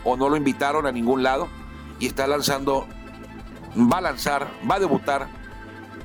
o 0.04 0.16
no 0.18 0.30
lo 0.30 0.38
invitaron 0.38 0.86
a 0.86 0.92
ningún 0.92 1.24
lado 1.24 1.48
y 2.00 2.08
está 2.08 2.28
lanzando, 2.28 2.88
va 3.76 3.98
a 3.98 4.02
lanzar, 4.02 4.48
va 4.70 4.76
a 4.76 4.80
debutar 4.80 5.28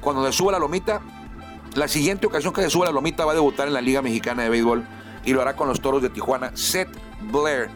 cuando 0.00 0.25
le 0.25 0.32
suba 0.32 0.52
la 0.52 0.58
lomita. 0.58 1.00
La 1.75 1.88
siguiente 1.88 2.26
ocasión 2.26 2.52
que 2.52 2.62
se 2.62 2.70
suba 2.70 2.87
la 2.87 2.92
lomita 2.92 3.25
va 3.25 3.32
a 3.32 3.34
debutar 3.34 3.66
en 3.66 3.75
la 3.75 3.80
Liga 3.80 4.02
Mexicana 4.02 4.44
de 4.44 4.49
Béisbol 4.50 4.87
y 5.25 5.32
lo 5.32 5.42
hará 5.42 5.56
con 5.56 5.68
los 5.68 5.80
Toros 5.80 6.02
de 6.02 6.11
Tijuana, 6.11 6.52
Seth 6.54 6.90
Blair. 7.32 7.70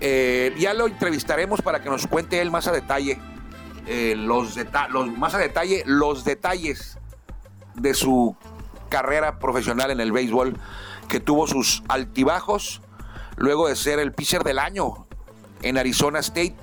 Eh, 0.00 0.54
ya 0.58 0.74
lo 0.74 0.86
entrevistaremos 0.86 1.62
para 1.62 1.80
que 1.80 1.88
nos 1.88 2.06
cuente 2.06 2.40
él 2.40 2.50
más 2.50 2.66
a 2.66 2.72
detalle, 2.72 3.20
eh, 3.86 4.14
los, 4.16 4.56
los, 4.90 5.18
más 5.18 5.34
a 5.34 5.38
detalle 5.38 5.82
los 5.86 6.24
detalles 6.24 6.98
de 7.74 7.94
su 7.94 8.36
carrera 8.88 9.38
profesional 9.38 9.90
en 9.90 10.00
el 10.00 10.12
béisbol, 10.12 10.56
que 11.08 11.20
tuvo 11.20 11.46
sus 11.46 11.82
altibajos 11.88 12.81
luego 13.42 13.66
de 13.66 13.74
ser 13.74 13.98
el 13.98 14.12
pitcher 14.12 14.44
del 14.44 14.60
año 14.60 15.04
en 15.62 15.76
Arizona 15.76 16.20
State. 16.20 16.54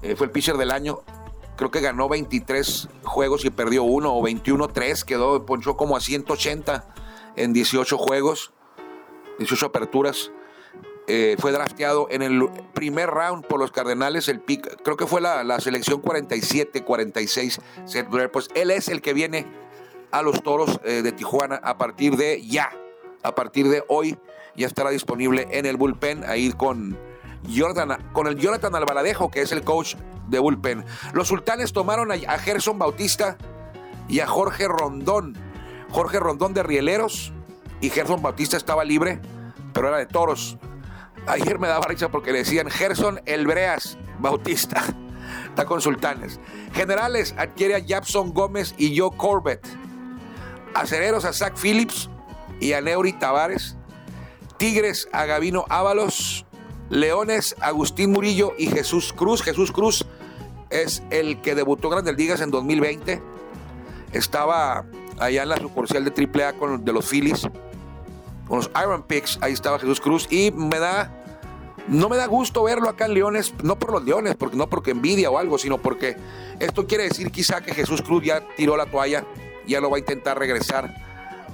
Eh, 0.00 0.14
fue 0.14 0.26
el 0.26 0.32
pitcher 0.32 0.56
del 0.56 0.70
año. 0.70 1.00
Creo 1.56 1.72
que 1.72 1.80
ganó 1.80 2.08
23 2.08 2.88
juegos 3.02 3.44
y 3.44 3.50
perdió 3.50 3.82
uno, 3.82 4.14
o 4.14 4.22
21-3, 4.22 5.02
quedó, 5.02 5.44
ponchó 5.44 5.76
como 5.76 5.96
a 5.96 6.00
180 6.00 6.86
en 7.34 7.52
18 7.52 7.98
juegos, 7.98 8.52
18 9.38 9.66
aperturas. 9.66 10.30
Eh, 11.08 11.36
fue 11.40 11.50
drafteado 11.50 12.06
en 12.10 12.22
el 12.22 12.48
primer 12.72 13.10
round 13.10 13.44
por 13.46 13.58
los 13.58 13.72
Cardenales, 13.72 14.28
el 14.28 14.40
pick, 14.40 14.82
creo 14.82 14.96
que 14.96 15.06
fue 15.06 15.20
la, 15.20 15.42
la 15.42 15.58
selección 15.60 16.00
47-46, 16.00 17.60
Seth 17.86 18.08
Blair, 18.08 18.30
pues 18.30 18.48
él 18.54 18.70
es 18.70 18.88
el 18.88 19.02
que 19.02 19.14
viene 19.14 19.46
a 20.12 20.22
los 20.22 20.42
Toros 20.42 20.80
eh, 20.84 21.02
de 21.02 21.12
Tijuana 21.12 21.56
a 21.56 21.78
partir 21.78 22.16
de 22.16 22.44
ya, 22.44 22.70
a 23.22 23.34
partir 23.34 23.68
de 23.68 23.84
hoy, 23.88 24.18
ya 24.54 24.66
estará 24.66 24.90
disponible 24.90 25.48
en 25.50 25.66
el 25.66 25.76
bullpen, 25.76 26.24
ahí 26.24 26.52
con, 26.52 26.98
con 28.12 28.26
el 28.26 28.36
Jonathan 28.36 28.74
Albaladejo, 28.74 29.30
que 29.30 29.42
es 29.42 29.52
el 29.52 29.62
coach 29.62 29.96
de 30.28 30.38
bullpen. 30.38 30.84
Los 31.12 31.28
sultanes 31.28 31.72
tomaron 31.72 32.10
a, 32.10 32.14
a 32.14 32.38
Gerson 32.38 32.78
Bautista 32.78 33.36
y 34.08 34.20
a 34.20 34.26
Jorge 34.26 34.68
Rondón, 34.68 35.36
Jorge 35.90 36.18
Rondón 36.18 36.54
de 36.54 36.62
Rieleros, 36.62 37.32
y 37.80 37.90
Gerson 37.90 38.22
Bautista 38.22 38.56
estaba 38.56 38.84
libre, 38.84 39.20
pero 39.72 39.88
era 39.88 39.98
de 39.98 40.06
Toros. 40.06 40.58
Ayer 41.26 41.58
me 41.58 41.68
daba 41.68 41.86
risa 41.86 42.08
porque 42.08 42.32
le 42.32 42.38
decían 42.38 42.70
Gerson 42.70 43.20
Elbreas 43.26 43.98
Bautista. 44.18 44.82
Está 45.48 45.66
con 45.66 45.80
sultanes. 45.80 46.40
Generales 46.72 47.34
adquiere 47.36 47.74
a 47.74 47.84
Japson 47.86 48.32
Gómez 48.32 48.74
y 48.78 48.96
Joe 48.96 49.16
Corbett. 49.16 49.66
Acereros 50.74 51.24
a 51.24 51.32
Zach 51.32 51.56
Phillips 51.56 52.10
y 52.60 52.72
a 52.72 52.80
Neuri 52.80 53.12
Tavares. 53.12 53.76
Tigres 54.58 55.08
a 55.12 55.24
Gavino 55.26 55.64
Ábalos. 55.68 56.44
Leones 56.88 57.56
Agustín 57.60 58.12
Murillo 58.12 58.54
y 58.58 58.66
Jesús 58.66 59.12
Cruz. 59.12 59.42
Jesús 59.42 59.72
Cruz 59.72 60.06
es 60.70 61.02
el 61.10 61.40
que 61.40 61.54
debutó 61.54 61.90
Grandes 61.90 62.16
Ligas 62.16 62.40
en 62.40 62.50
2020. 62.50 63.20
Estaba 64.12 64.84
allá 65.18 65.42
en 65.42 65.48
la 65.48 65.56
sucursal 65.56 66.04
de 66.04 66.28
AAA 66.44 66.52
con 66.54 66.84
de 66.84 66.92
los 66.92 67.06
Phillies 67.06 67.48
con 68.46 68.58
los 68.58 68.70
Iron 68.80 69.02
Picks, 69.02 69.38
ahí 69.40 69.52
estaba 69.52 69.78
Jesús 69.78 70.00
Cruz 70.00 70.28
y 70.30 70.50
me 70.52 70.78
da 70.78 71.12
no 71.88 72.08
me 72.08 72.16
da 72.16 72.26
gusto 72.26 72.64
verlo 72.64 72.88
acá 72.88 73.06
en 73.06 73.14
Leones, 73.14 73.54
no 73.62 73.78
por 73.78 73.92
los 73.92 74.04
Leones, 74.04 74.34
porque 74.34 74.56
no 74.56 74.68
porque 74.68 74.90
envidia 74.90 75.30
o 75.30 75.38
algo, 75.38 75.56
sino 75.56 75.78
porque 75.78 76.16
esto 76.58 76.86
quiere 76.86 77.04
decir 77.04 77.30
quizá 77.30 77.60
que 77.60 77.74
Jesús 77.74 78.02
Cruz 78.02 78.24
ya 78.24 78.42
tiró 78.56 78.76
la 78.76 78.86
toalla, 78.86 79.24
ya 79.68 79.80
lo 79.80 79.90
va 79.90 79.96
a 79.96 80.00
intentar 80.00 80.36
regresar 80.36 81.05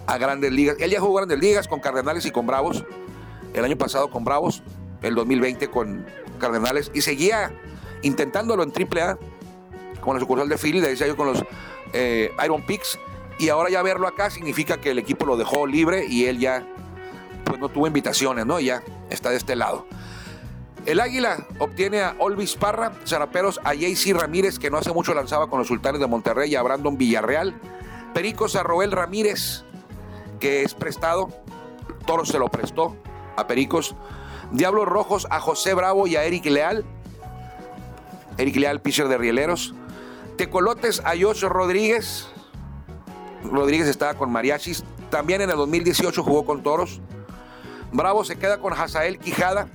a 0.06 0.18
Grandes 0.18 0.52
Ligas. 0.52 0.76
Él 0.78 0.90
ya 0.90 1.00
jugó 1.00 1.14
Grandes 1.14 1.38
Ligas 1.38 1.68
con 1.68 1.80
Cardenales 1.80 2.24
y 2.26 2.30
con 2.30 2.46
Bravos, 2.46 2.84
el 3.54 3.64
año 3.64 3.76
pasado 3.76 4.10
con 4.10 4.24
Bravos, 4.24 4.62
el 5.02 5.14
2020 5.14 5.68
con 5.68 6.06
Cardenales 6.38 6.90
y 6.94 7.02
seguía 7.02 7.52
intentándolo 8.02 8.62
en 8.62 8.72
AAA 8.72 9.18
con 10.00 10.14
la 10.14 10.20
sucursal 10.20 10.48
de 10.48 10.58
Philly, 10.58 10.80
le 10.80 10.88
decía 10.88 11.06
yo 11.06 11.16
con 11.16 11.28
los 11.28 11.44
eh, 11.92 12.32
Iron 12.44 12.64
Picks 12.66 12.98
y 13.38 13.48
ahora 13.48 13.70
ya 13.70 13.82
verlo 13.82 14.08
acá 14.08 14.30
significa 14.30 14.80
que 14.80 14.90
el 14.90 14.98
equipo 14.98 15.24
lo 15.26 15.36
dejó 15.36 15.66
libre 15.66 16.06
y 16.06 16.26
él 16.26 16.38
ya 16.38 16.66
pues 17.44 17.60
no 17.60 17.68
tuvo 17.68 17.86
invitaciones, 17.86 18.46
¿no? 18.46 18.60
Ya 18.60 18.82
está 19.10 19.30
de 19.30 19.36
este 19.36 19.56
lado. 19.56 19.86
El 20.84 20.98
Águila 20.98 21.46
obtiene 21.58 22.00
a 22.00 22.16
Olvis 22.18 22.56
Parra, 22.56 22.92
Zaraperos 23.06 23.60
a 23.62 23.74
JC 23.74 24.14
Ramírez, 24.14 24.58
que 24.58 24.68
no 24.68 24.78
hace 24.78 24.92
mucho 24.92 25.14
lanzaba 25.14 25.48
con 25.48 25.60
los 25.60 25.68
Sultanes 25.68 26.00
de 26.00 26.08
Monterrey, 26.08 26.50
y 26.50 26.56
a 26.56 26.62
Brandon 26.62 26.98
Villarreal. 26.98 27.54
Pericos 28.14 28.56
a 28.56 28.64
Roel 28.64 28.90
Ramírez, 28.90 29.64
que 30.42 30.64
es 30.64 30.74
prestado. 30.74 31.28
Toros 32.04 32.28
se 32.28 32.38
lo 32.40 32.48
prestó 32.48 32.96
a 33.36 33.46
Pericos. 33.46 33.94
Diablos 34.50 34.86
Rojos 34.86 35.28
a 35.30 35.38
José 35.38 35.72
Bravo 35.72 36.08
y 36.08 36.16
a 36.16 36.24
Eric 36.24 36.46
Leal. 36.46 36.84
Eric 38.38 38.56
Leal, 38.56 38.80
pitcher 38.80 39.06
de 39.06 39.18
Rieleros. 39.18 39.72
Tecolotes 40.36 41.00
a 41.04 41.14
Yocho 41.14 41.48
Rodríguez. 41.48 42.26
Rodríguez 43.44 43.86
estaba 43.86 44.14
con 44.14 44.32
Mariachis. 44.32 44.82
También 45.10 45.42
en 45.42 45.50
el 45.50 45.56
2018 45.56 46.24
jugó 46.24 46.44
con 46.44 46.64
Toros. 46.64 47.00
Bravo 47.92 48.24
se 48.24 48.36
queda 48.36 48.58
con 48.58 48.72
Hazael 48.72 49.20
Quijada. 49.20 49.68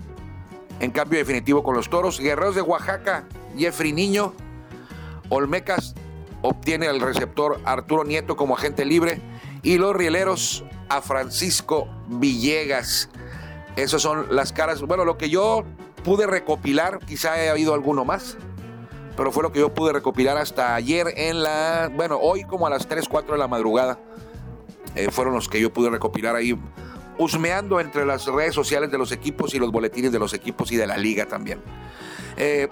En 0.82 0.92
cambio 0.92 1.18
definitivo 1.18 1.64
con 1.64 1.78
los 1.78 1.90
Toros. 1.90 2.20
Guerreros 2.20 2.56
de 2.56 2.62
Oaxaca, 2.62 3.24
Jeffrey 3.58 3.94
Niño. 3.94 4.34
Olmecas 5.30 5.96
obtiene 6.42 6.88
el 6.88 7.00
receptor 7.00 7.62
Arturo 7.64 8.04
Nieto 8.04 8.36
como 8.36 8.58
agente 8.58 8.84
libre. 8.84 9.22
Y 9.64 9.78
los 9.78 9.96
Rieleros 9.96 10.64
a 10.90 11.02
Francisco 11.02 11.88
Villegas. 12.08 13.10
Esas 13.76 14.02
son 14.02 14.36
las 14.36 14.54
caras. 14.54 14.82
Bueno, 14.82 15.06
lo 15.06 15.18
que 15.18 15.30
yo 15.30 15.64
pude 16.04 16.26
recopilar, 16.26 17.00
quizá 17.06 17.34
haya 17.34 17.52
habido 17.52 17.74
alguno 17.74 18.06
más, 18.06 18.38
pero 19.16 19.32
fue 19.32 19.44
lo 19.44 19.52
que 19.52 19.60
yo 19.60 19.74
pude 19.74 19.94
recopilar 19.94 20.38
hasta 20.38 20.76
ayer 20.76 21.14
en 21.16 21.44
la. 21.44 21.92
Bueno, 21.94 22.18
hoy 22.18 22.44
como 22.44 22.68
a 22.68 22.70
las 22.70 22.88
3, 22.88 23.08
4 23.08 23.34
de 23.34 23.38
la 23.38 23.48
madrugada. 23.48 24.00
Eh, 24.96 25.12
fueron 25.12 25.36
los 25.36 25.48
que 25.48 25.62
yo 25.62 25.72
pude 25.72 25.92
recopilar 25.92 26.36
ahí, 26.36 26.58
husmeando 27.20 27.80
entre 27.80 28.04
las 28.04 28.26
redes 28.26 28.56
sociales 28.56 28.90
de 28.90 28.98
los 28.98 29.12
equipos 29.12 29.54
y 29.54 29.60
los 29.60 29.72
boletines 29.72 30.12
de 30.12 30.18
los 30.18 30.34
equipos 30.34 30.72
y 30.72 30.76
de 30.76 30.88
la 30.88 30.98
liga 30.98 31.28
también. 31.28 31.62
Eh, 32.36 32.68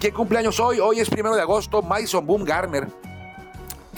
¿Qué 0.00 0.12
cumpleaños 0.12 0.60
hoy? 0.60 0.78
Hoy 0.80 1.00
es 1.00 1.10
primero 1.10 1.34
de 1.34 1.42
agosto. 1.42 1.82
Mason 1.82 2.24
Boom 2.24 2.44
Garner 2.44 2.88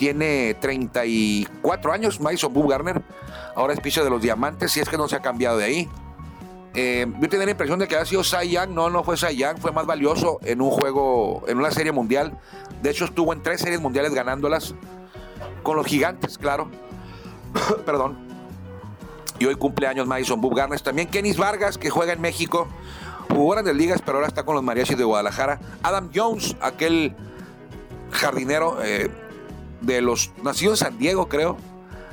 tiene 0.01 0.55
34 0.55 1.93
años. 1.93 2.21
Mason 2.21 2.55
Boom 2.55 2.69
Garner 2.69 3.03
ahora 3.55 3.75
es 3.75 3.81
piso 3.81 4.03
de 4.03 4.09
los 4.09 4.23
diamantes, 4.23 4.73
si 4.73 4.81
es 4.81 4.89
que 4.89 4.97
no 4.97 5.07
se 5.09 5.17
ha 5.17 5.21
cambiado 5.21 5.59
de 5.59 5.65
ahí. 5.65 5.89
Eh, 6.73 7.07
yo 7.21 7.29
tenía 7.29 7.45
la 7.45 7.51
impresión 7.51 7.79
de 7.79 7.87
que 7.87 7.97
había 7.97 8.07
sido 8.07 8.25
Cy 8.25 8.49
Young. 8.49 8.71
No, 8.71 8.89
no 8.89 9.05
fue 9.05 9.19
Cy 9.19 9.37
Young. 9.37 9.59
Fue 9.59 9.73
más 9.73 9.85
valioso 9.85 10.39
en 10.43 10.63
un 10.63 10.71
juego, 10.71 11.45
en 11.49 11.59
una 11.59 11.71
serie 11.71 11.93
mundial. 11.93 12.39
De 12.81 12.89
hecho, 12.89 13.05
estuvo 13.05 13.35
en 13.35 13.43
tres 13.43 13.61
series 13.61 13.79
mundiales 13.79 14.15
ganándolas. 14.15 14.75
Con 15.63 15.77
los 15.77 15.87
gigantes, 15.87 16.39
claro. 16.39 16.71
Perdón. 17.85 18.27
Y 19.39 19.45
hoy 19.45 19.57
cumpleaños 19.57 20.07
Madison 20.07 20.41
Garnes. 20.41 20.83
También 20.83 21.09
Kenis 21.09 21.37
Vargas, 21.37 21.77
que 21.77 21.91
juega 21.91 22.15
en 22.15 22.23
México. 22.23 22.69
Jugó 23.29 23.51
grandes 23.51 23.77
ligas, 23.77 24.01
pero 24.03 24.17
ahora 24.17 24.29
está 24.29 24.45
con 24.45 24.55
los 24.55 24.65
mariachis 24.65 24.97
de 24.97 25.05
Guadalajara. 25.05 25.61
Adam 25.83 26.09
Jones, 26.15 26.57
aquel 26.63 27.15
jardinero 28.13 28.79
eh, 28.83 29.11
de 29.81 30.01
los. 30.01 30.33
nacido 30.43 30.73
en 30.73 30.77
San 30.77 30.99
Diego, 30.99 31.29
creo 31.29 31.57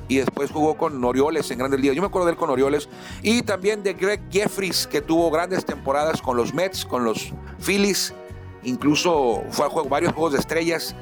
y 0.08 0.18
después 0.18 0.52
jugó 0.52 0.78
con 0.78 1.04
Orioles 1.04 1.50
en 1.52 1.60
Grandes 1.60 1.80
Ligas. 1.80 1.96
Yo 1.96 2.02
me 2.02 2.08
acuerdo 2.08 2.28
de 2.28 2.32
él 2.34 2.38
con 2.38 2.50
Orioles. 2.50 2.90
Y 3.22 3.42
también 3.42 3.84
de 3.84 3.94
Greg 3.94 4.22
Jeffries, 4.32 4.88
que 4.88 5.02
tuvo 5.02 5.30
grandes 5.32 5.66
temporadas 5.66 6.22
con 6.22 6.38
los 6.38 6.54
Mets, 6.54 6.86
con 6.86 7.04
los 7.04 7.34
Phillies. 7.60 8.14
Incluso 8.64 9.44
fue 9.50 9.66
a 9.66 9.70
juego, 9.70 9.90
varios 9.90 10.14
juegos 10.14 10.34
de 10.34 10.40
estrellas, 10.40 10.96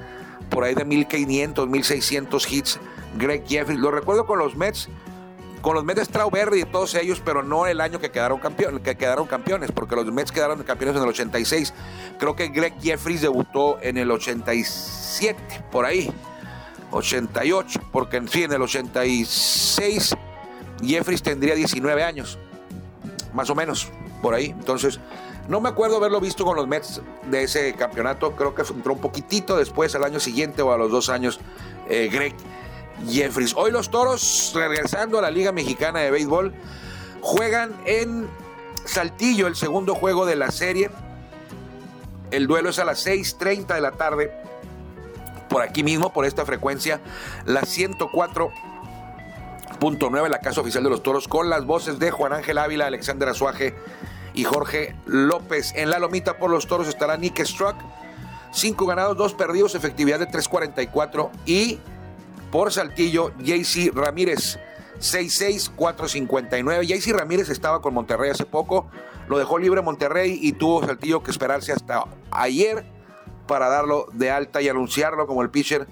por 0.49 0.63
ahí 0.63 0.75
de 0.75 0.85
1500, 0.85 1.67
1600 1.67 2.51
hits. 2.51 2.79
Greg 3.17 3.43
Jeffries, 3.47 3.79
lo 3.79 3.91
recuerdo 3.91 4.25
con 4.25 4.39
los 4.39 4.55
Mets, 4.55 4.89
con 5.61 5.73
los 5.73 5.83
Mets 5.83 5.99
de 5.99 6.05
Strawberry 6.05 6.61
y 6.61 6.65
todos 6.65 6.93
ellos, 6.95 7.21
pero 7.23 7.43
no 7.43 7.65
el 7.65 7.81
año 7.81 7.99
que 7.99 8.11
quedaron, 8.11 8.39
campeón, 8.39 8.79
que 8.81 8.95
quedaron 8.95 9.25
campeones, 9.25 9.71
porque 9.71 9.95
los 9.95 10.05
Mets 10.11 10.31
quedaron 10.31 10.61
campeones 10.63 10.97
en 10.97 11.03
el 11.03 11.09
86. 11.09 11.73
Creo 12.19 12.35
que 12.35 12.49
Greg 12.49 12.73
Jeffries 12.81 13.21
debutó 13.21 13.79
en 13.81 13.97
el 13.97 14.11
87, 14.11 15.63
por 15.71 15.85
ahí. 15.85 16.11
88, 16.95 17.79
porque 17.91 18.17
en 18.17 18.27
en 18.33 18.53
el 18.53 18.61
86 18.61 20.15
Jeffries 20.81 21.21
tendría 21.21 21.55
19 21.55 22.03
años, 22.03 22.37
más 23.33 23.49
o 23.49 23.55
menos, 23.55 23.89
por 24.21 24.33
ahí. 24.33 24.47
Entonces, 24.47 24.99
no 25.47 25.61
me 25.61 25.69
acuerdo 25.69 25.97
haberlo 25.97 26.21
visto 26.21 26.45
con 26.45 26.55
los 26.55 26.67
Mets 26.67 27.01
de 27.29 27.43
ese 27.43 27.73
campeonato, 27.73 28.35
creo 28.35 28.55
que 28.55 28.61
entró 28.61 28.93
un 28.93 28.99
poquitito 28.99 29.57
después, 29.57 29.93
al 29.95 30.03
año 30.03 30.19
siguiente 30.19 30.61
o 30.61 30.71
a 30.71 30.77
los 30.77 30.89
dos 30.89 31.09
años, 31.09 31.39
eh, 31.89 32.09
Greg 32.11 32.33
Jeffries. 33.09 33.53
Hoy 33.55 33.71
los 33.71 33.89
Toros, 33.89 34.53
regresando 34.55 35.19
a 35.19 35.21
la 35.21 35.31
Liga 35.31 35.51
Mexicana 35.51 35.99
de 35.99 36.11
Béisbol, 36.11 36.53
juegan 37.21 37.73
en 37.85 38.27
Saltillo 38.85 39.47
el 39.47 39.55
segundo 39.55 39.95
juego 39.95 40.25
de 40.25 40.35
la 40.35 40.49
serie. 40.51 40.89
El 42.31 42.47
duelo 42.47 42.69
es 42.69 42.79
a 42.79 42.85
las 42.85 43.05
6.30 43.05 43.75
de 43.75 43.81
la 43.81 43.91
tarde 43.91 44.44
por 45.55 45.61
aquí 45.61 45.83
mismo, 45.83 46.11
por 46.11 46.25
esta 46.25 46.45
frecuencia, 46.45 46.99
la 47.45 47.61
104.9, 47.61 50.27
la 50.27 50.39
casa 50.39 50.59
oficial 50.59 50.83
de 50.83 50.89
los 50.89 51.01
toros, 51.01 51.29
con 51.29 51.49
las 51.49 51.65
voces 51.65 51.97
de 51.97 52.11
Juan 52.11 52.33
Ángel 52.33 52.57
Ávila, 52.57 52.87
Alexander 52.87 53.29
Azuaje 53.29 53.73
y 54.33 54.43
Jorge 54.43 54.97
López. 55.05 55.71
En 55.77 55.89
la 55.89 55.99
lomita 55.99 56.37
por 56.37 56.51
los 56.51 56.67
toros 56.67 56.89
estará 56.89 57.15
Nick 57.15 57.41
Struck, 57.45 57.77
5 58.51 58.85
ganados, 58.85 59.15
2 59.15 59.33
perdidos, 59.35 59.75
efectividad 59.75 60.19
de 60.19 60.27
3.44 60.27 61.29
y 61.45 61.79
por 62.51 62.73
Saltillo, 62.73 63.31
JC 63.37 63.95
Ramírez. 63.95 64.59
6-6-4-59. 64.99 66.83
JC 66.83 67.13
Ramírez 67.13 67.47
estaba 67.47 67.81
con 67.81 67.93
Monterrey 67.93 68.31
hace 68.31 68.45
poco, 68.45 68.87
lo 69.29 69.37
dejó 69.37 69.57
libre 69.57 69.81
Monterrey 69.81 70.37
y 70.41 70.51
tuvo 70.51 70.85
Saltillo 70.85 71.23
que 71.23 71.31
esperarse 71.31 71.71
hasta 71.71 72.03
ayer 72.29 72.93
para 73.47 73.69
darlo 73.69 74.07
de 74.13 74.31
alta 74.31 74.61
y 74.61 74.69
anunciarlo 74.69 75.27
como 75.27 75.41
el 75.41 75.49
pitcher 75.49 75.87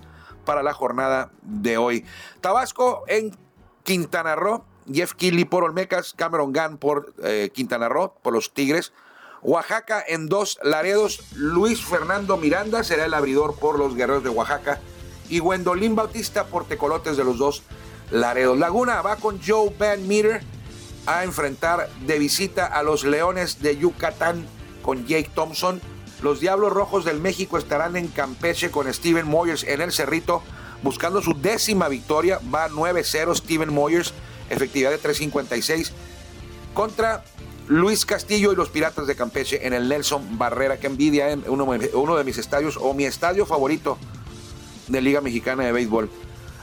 para 0.46 0.64
la 0.64 0.74
jornada 0.74 1.32
de 1.42 1.78
hoy. 1.78 2.06
Tabasco 2.42 3.04
en 3.08 3.36
Quintana 3.84 4.36
Roo, 4.36 4.66
Jeff 4.92 5.14
Kelly 5.14 5.46
por 5.46 5.64
Olmecas, 5.64 6.14
Cameron 6.14 6.54
Gunn 6.54 6.78
por 6.78 7.14
eh, 7.24 7.50
Quintana 7.54 7.90
Roo, 7.90 8.14
por 8.22 8.34
los 8.34 8.54
Tigres. 8.54 8.94
Oaxaca 9.42 10.04
en 10.08 10.28
dos 10.28 10.58
Laredos, 10.64 11.22
Luis 11.36 11.84
Fernando 11.84 12.38
Miranda 12.38 12.84
será 12.84 13.06
el 13.06 13.14
abridor 13.14 13.56
por 13.56 13.78
los 13.78 13.96
Guerreros 13.96 14.24
de 14.24 14.30
Oaxaca 14.30 14.80
y 15.30 15.40
Gwendolyn 15.40 15.96
Bautista 15.96 16.46
por 16.46 16.66
Tecolotes 16.66 17.18
de 17.18 17.26
los 17.26 17.38
dos 17.38 17.64
Laredos. 18.10 18.58
Laguna 18.58 19.02
va 19.02 19.18
con 19.18 19.42
Joe 19.46 19.74
Van 19.78 20.08
Meter 20.08 20.42
a 21.06 21.24
enfrentar 21.26 21.90
de 22.06 22.20
visita 22.20 22.66
a 22.66 22.84
los 22.84 23.04
Leones 23.04 23.62
de 23.62 23.78
Yucatán 23.78 24.46
con 24.82 25.06
Jake 25.08 25.30
Thompson. 25.34 25.82
Los 26.24 26.40
Diablos 26.40 26.72
Rojos 26.72 27.04
del 27.04 27.20
México 27.20 27.58
estarán 27.58 27.98
en 27.98 28.08
Campeche 28.08 28.72
con 28.72 28.92
Steven 28.92 29.28
Moyers 29.28 29.66
en 29.66 29.82
el 29.82 29.92
Cerrito 29.92 30.42
buscando 30.82 31.22
su 31.22 31.34
décima 31.34 31.90
victoria. 31.90 32.40
Va 32.54 32.70
9-0 32.70 33.36
Steven 33.36 33.74
Moyers, 33.74 34.14
efectividad 34.50 34.92
de 34.92 35.02
3.56 35.02 35.92
contra 36.74 37.26
Luis 37.68 38.06
Castillo 38.06 38.54
y 38.54 38.56
los 38.56 38.70
Piratas 38.70 39.06
de 39.06 39.18
Campeche 39.18 39.68
en 39.68 39.74
el 39.74 39.90
Nelson 39.90 40.38
Barrera. 40.38 40.80
Que 40.80 40.88
envidia 40.88 41.30
en 41.30 41.44
uno, 41.46 41.68
uno 41.94 42.16
de 42.16 42.24
mis 42.24 42.38
estadios 42.38 42.78
o 42.80 42.94
mi 42.94 43.04
estadio 43.04 43.46
favorito 43.46 43.98
de 44.88 45.02
Liga 45.02 45.20
Mexicana 45.20 45.66
de 45.66 45.74
Béisbol. 45.74 46.10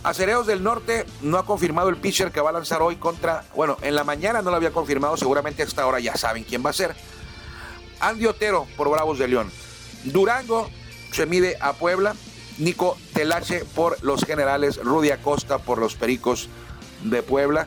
Acereos 0.03 0.47
del 0.47 0.63
Norte 0.63 1.05
no 1.21 1.37
ha 1.37 1.45
confirmado 1.45 1.91
el 1.91 1.99
pitcher 1.99 2.33
que 2.33 2.41
va 2.41 2.49
a 2.49 2.55
lanzar 2.55 2.81
hoy 2.81 2.97
contra. 2.97 3.45
Bueno, 3.55 3.77
en 3.83 3.95
la 3.95 4.05
mañana 4.05 4.41
no 4.41 4.49
lo 4.49 4.57
había 4.57 4.73
confirmado, 4.73 5.19
seguramente 5.19 5.63
hasta 5.63 5.83
ahora 5.83 6.01
ya 6.01 6.17
saben 6.17 6.45
quién 6.45 6.65
va 6.65 6.71
a 6.71 6.73
ser. 6.73 6.97
Andy 8.01 8.27
Otero 8.27 8.67
por 8.77 8.91
Bravos 8.91 9.19
de 9.19 9.29
León. 9.29 9.51
Durango 10.05 10.69
se 11.13 11.27
mide 11.27 11.57
a 11.61 11.73
Puebla. 11.75 12.15
Nico 12.59 12.99
Telache 13.15 13.65
por 13.65 14.03
los 14.03 14.25
Generales. 14.25 14.77
Rudy 14.83 15.11
Acosta 15.11 15.59
por 15.59 15.79
los 15.79 15.95
Pericos 15.95 16.49
de 17.05 17.23
Puebla. 17.23 17.67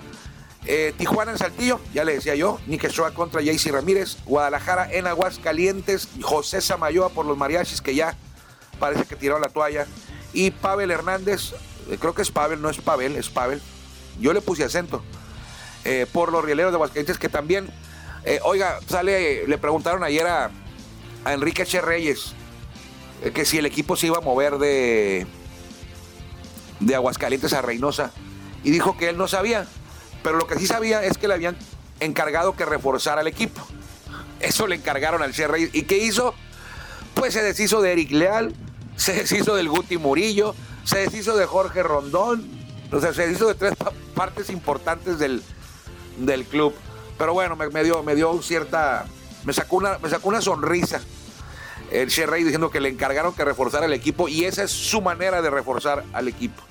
Eh, 0.65 0.93
Tijuana 0.97 1.31
en 1.31 1.37
Saltillo, 1.37 1.79
ya 1.93 2.03
le 2.03 2.13
decía 2.13 2.35
yo. 2.35 2.59
Nick 2.67 2.89
contra 3.13 3.43
Jaycee 3.43 3.71
Ramírez. 3.71 4.17
Guadalajara 4.25 4.91
en 4.91 5.07
Aguascalientes. 5.07 6.07
José 6.21 6.61
Samayoa 6.61 7.09
por 7.09 7.25
los 7.25 7.37
Mariachis, 7.37 7.81
que 7.81 7.95
ya 7.95 8.15
parece 8.79 9.05
que 9.05 9.15
tiraron 9.15 9.41
la 9.41 9.49
toalla. 9.49 9.87
Y 10.31 10.51
Pavel 10.51 10.91
Hernández, 10.91 11.53
eh, 11.89 11.97
creo 11.99 12.15
que 12.15 12.21
es 12.21 12.31
Pavel, 12.31 12.61
no 12.61 12.69
es 12.69 12.79
Pavel, 12.79 13.15
es 13.15 13.29
Pavel. 13.29 13.61
Yo 14.19 14.33
le 14.33 14.41
puse 14.41 14.63
acento. 14.63 15.03
Eh, 15.85 16.07
por 16.11 16.31
los 16.31 16.45
Rieleros 16.45 16.71
de 16.71 16.77
Aguascalientes, 16.77 17.17
que 17.17 17.29
también 17.29 17.69
eh, 18.25 18.39
oiga, 18.43 18.79
sale, 18.87 19.47
le 19.47 19.57
preguntaron 19.57 20.03
ayer 20.03 20.27
a, 20.27 20.51
Enrique 21.25 21.65
Che 21.65 21.79
Reyes 21.79 22.33
eh, 23.23 23.31
que 23.31 23.45
si 23.45 23.57
el 23.57 23.65
equipo 23.65 23.95
se 23.95 24.07
iba 24.07 24.17
a 24.17 24.21
mover 24.21 24.57
de, 24.57 25.25
de 26.79 26.95
Aguascalientes 26.95 27.53
a 27.53 27.61
Reynosa. 27.61 28.11
Y 28.63 28.71
dijo 28.71 28.97
que 28.97 29.09
él 29.09 29.17
no 29.17 29.27
sabía. 29.27 29.65
Pero 30.21 30.37
lo 30.37 30.47
que 30.47 30.57
sí 30.57 30.67
sabía 30.67 31.03
es 31.03 31.17
que 31.17 31.27
le 31.27 31.33
habían 31.33 31.57
encargado 31.99 32.55
que 32.55 32.65
reforzara 32.65 33.21
al 33.21 33.27
equipo. 33.27 33.61
Eso 34.39 34.67
le 34.67 34.75
encargaron 34.75 35.21
al 35.21 35.33
Che 35.33 35.47
Reyes. 35.47 35.69
¿Y 35.73 35.83
qué 35.83 35.97
hizo? 35.97 36.33
Pues 37.13 37.33
se 37.33 37.43
deshizo 37.43 37.81
de 37.81 37.91
Eric 37.91 38.11
Leal, 38.11 38.55
se 38.95 39.13
deshizo 39.13 39.55
del 39.55 39.69
Guti 39.69 39.97
Murillo, 39.97 40.55
se 40.83 40.99
deshizo 40.99 41.35
de 41.37 41.45
Jorge 41.45 41.83
Rondón. 41.83 42.49
O 42.91 42.99
sea, 42.99 43.13
se 43.13 43.27
deshizo 43.27 43.47
de 43.47 43.55
tres 43.55 43.73
partes 44.15 44.49
importantes 44.49 45.19
del, 45.19 45.43
del 46.17 46.45
club. 46.45 46.73
Pero 47.17 47.33
bueno, 47.33 47.55
me, 47.55 47.83
dio, 47.83 48.03
me 48.03 48.15
dio 48.15 48.41
cierta. 48.41 49.05
Me 49.43 49.53
sacó 49.53 49.77
una, 49.77 49.97
me 49.99 50.09
sacó 50.09 50.29
una 50.29 50.41
sonrisa 50.41 51.01
el 51.93 52.09
Rey 52.27 52.43
diciendo 52.43 52.71
que 52.71 52.81
le 52.81 52.89
encargaron 52.89 53.33
que 53.33 53.45
reforzara 53.45 53.85
el 53.85 53.93
equipo 53.93 54.27
y 54.27 54.45
esa 54.45 54.63
es 54.63 54.71
su 54.71 55.01
manera 55.01 55.41
de 55.41 55.49
reforzar 55.49 56.03
al 56.13 56.27
equipo. 56.27 56.61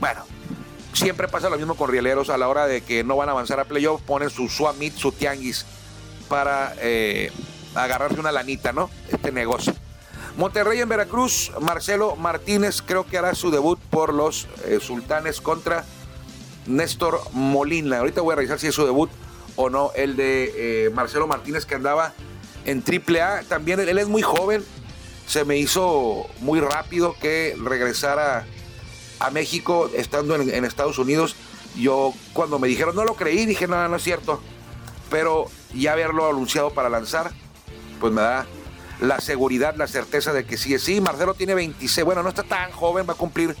Bueno, 0.00 0.22
siempre 0.92 1.28
pasa 1.28 1.50
lo 1.50 1.58
mismo 1.58 1.74
con 1.74 1.90
rieleros 1.90 2.30
a 2.30 2.38
la 2.38 2.48
hora 2.48 2.66
de 2.66 2.80
que 2.80 3.04
no 3.04 3.16
van 3.16 3.28
a 3.28 3.32
avanzar 3.32 3.60
a 3.60 3.64
playoff, 3.64 4.00
ponen 4.02 4.30
su 4.30 4.48
swap 4.48 4.76
meet, 4.78 4.96
su 4.96 5.12
tianguis 5.12 5.66
para 6.28 6.74
eh, 6.80 7.30
agarrarse 7.74 8.18
una 8.18 8.32
lanita, 8.32 8.72
¿no? 8.72 8.90
Este 9.10 9.30
negocio. 9.30 9.74
Monterrey 10.36 10.80
en 10.80 10.88
Veracruz, 10.88 11.52
Marcelo 11.60 12.16
Martínez 12.16 12.82
creo 12.82 13.06
que 13.06 13.16
hará 13.18 13.34
su 13.34 13.50
debut 13.50 13.78
por 13.90 14.12
los 14.12 14.48
eh, 14.64 14.78
Sultanes 14.80 15.40
contra 15.40 15.84
Néstor 16.66 17.20
Molina. 17.32 17.98
Ahorita 17.98 18.20
voy 18.20 18.32
a 18.32 18.36
revisar 18.36 18.58
si 18.58 18.66
es 18.66 18.74
su 18.74 18.84
debut 18.84 19.10
o 19.56 19.70
no 19.70 19.90
el 19.94 20.16
de 20.16 20.86
eh, 20.86 20.90
Marcelo 20.90 21.26
Martínez 21.26 21.64
que 21.66 21.74
andaba 21.74 22.12
en 22.64 22.82
AAA. 22.86 23.42
También 23.48 23.80
él 23.80 23.98
es 23.98 24.08
muy 24.08 24.22
joven. 24.22 24.64
Se 25.26 25.44
me 25.44 25.56
hizo 25.56 26.26
muy 26.40 26.60
rápido 26.60 27.16
que 27.20 27.56
regresara 27.60 28.46
a 29.18 29.30
México 29.30 29.90
estando 29.94 30.36
en, 30.36 30.64
Estados 30.64 30.98
Unidos. 30.98 31.34
Yo 31.76 32.14
cuando 32.32 32.58
me 32.58 32.68
dijeron 32.68 32.94
no 32.94 33.04
lo 33.04 33.14
creí, 33.14 33.46
dije 33.46 33.66
no, 33.66 33.88
no 33.88 33.96
es 33.96 34.02
cierto. 34.02 34.40
Pero 35.10 35.46
ya 35.74 35.92
haberlo 35.92 36.28
anunciado 36.28 36.70
para 36.70 36.88
lanzar, 36.88 37.30
pues 38.00 38.12
me 38.12 38.22
da 38.22 38.46
la 39.00 39.20
seguridad, 39.20 39.74
la 39.76 39.86
certeza 39.86 40.32
de 40.32 40.44
que 40.44 40.56
sí 40.56 40.78
sí. 40.78 41.00
Marcelo 41.00 41.34
tiene 41.34 41.54
26, 41.54 42.04
bueno, 42.04 42.22
no 42.22 42.28
está 42.28 42.42
tan 42.42 42.70
joven, 42.72 43.06
va 43.08 43.12
a 43.12 43.16
cumplir, 43.16 43.54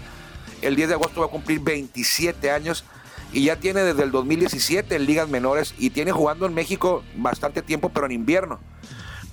el 0.62 0.76
10 0.76 0.88
de 0.88 0.94
agosto 0.94 1.20
va 1.20 1.26
a 1.26 1.30
cumplir 1.30 1.60
27 1.60 2.50
años 2.50 2.84
y 3.32 3.44
ya 3.44 3.56
tiene 3.56 3.82
desde 3.82 4.02
el 4.02 4.10
2017 4.10 4.94
en 4.96 5.06
ligas 5.06 5.28
menores 5.28 5.74
y 5.78 5.90
tiene 5.90 6.12
jugando 6.12 6.46
en 6.46 6.54
México 6.54 7.02
bastante 7.16 7.62
tiempo, 7.62 7.90
pero 7.90 8.06
en 8.06 8.12
invierno. 8.12 8.60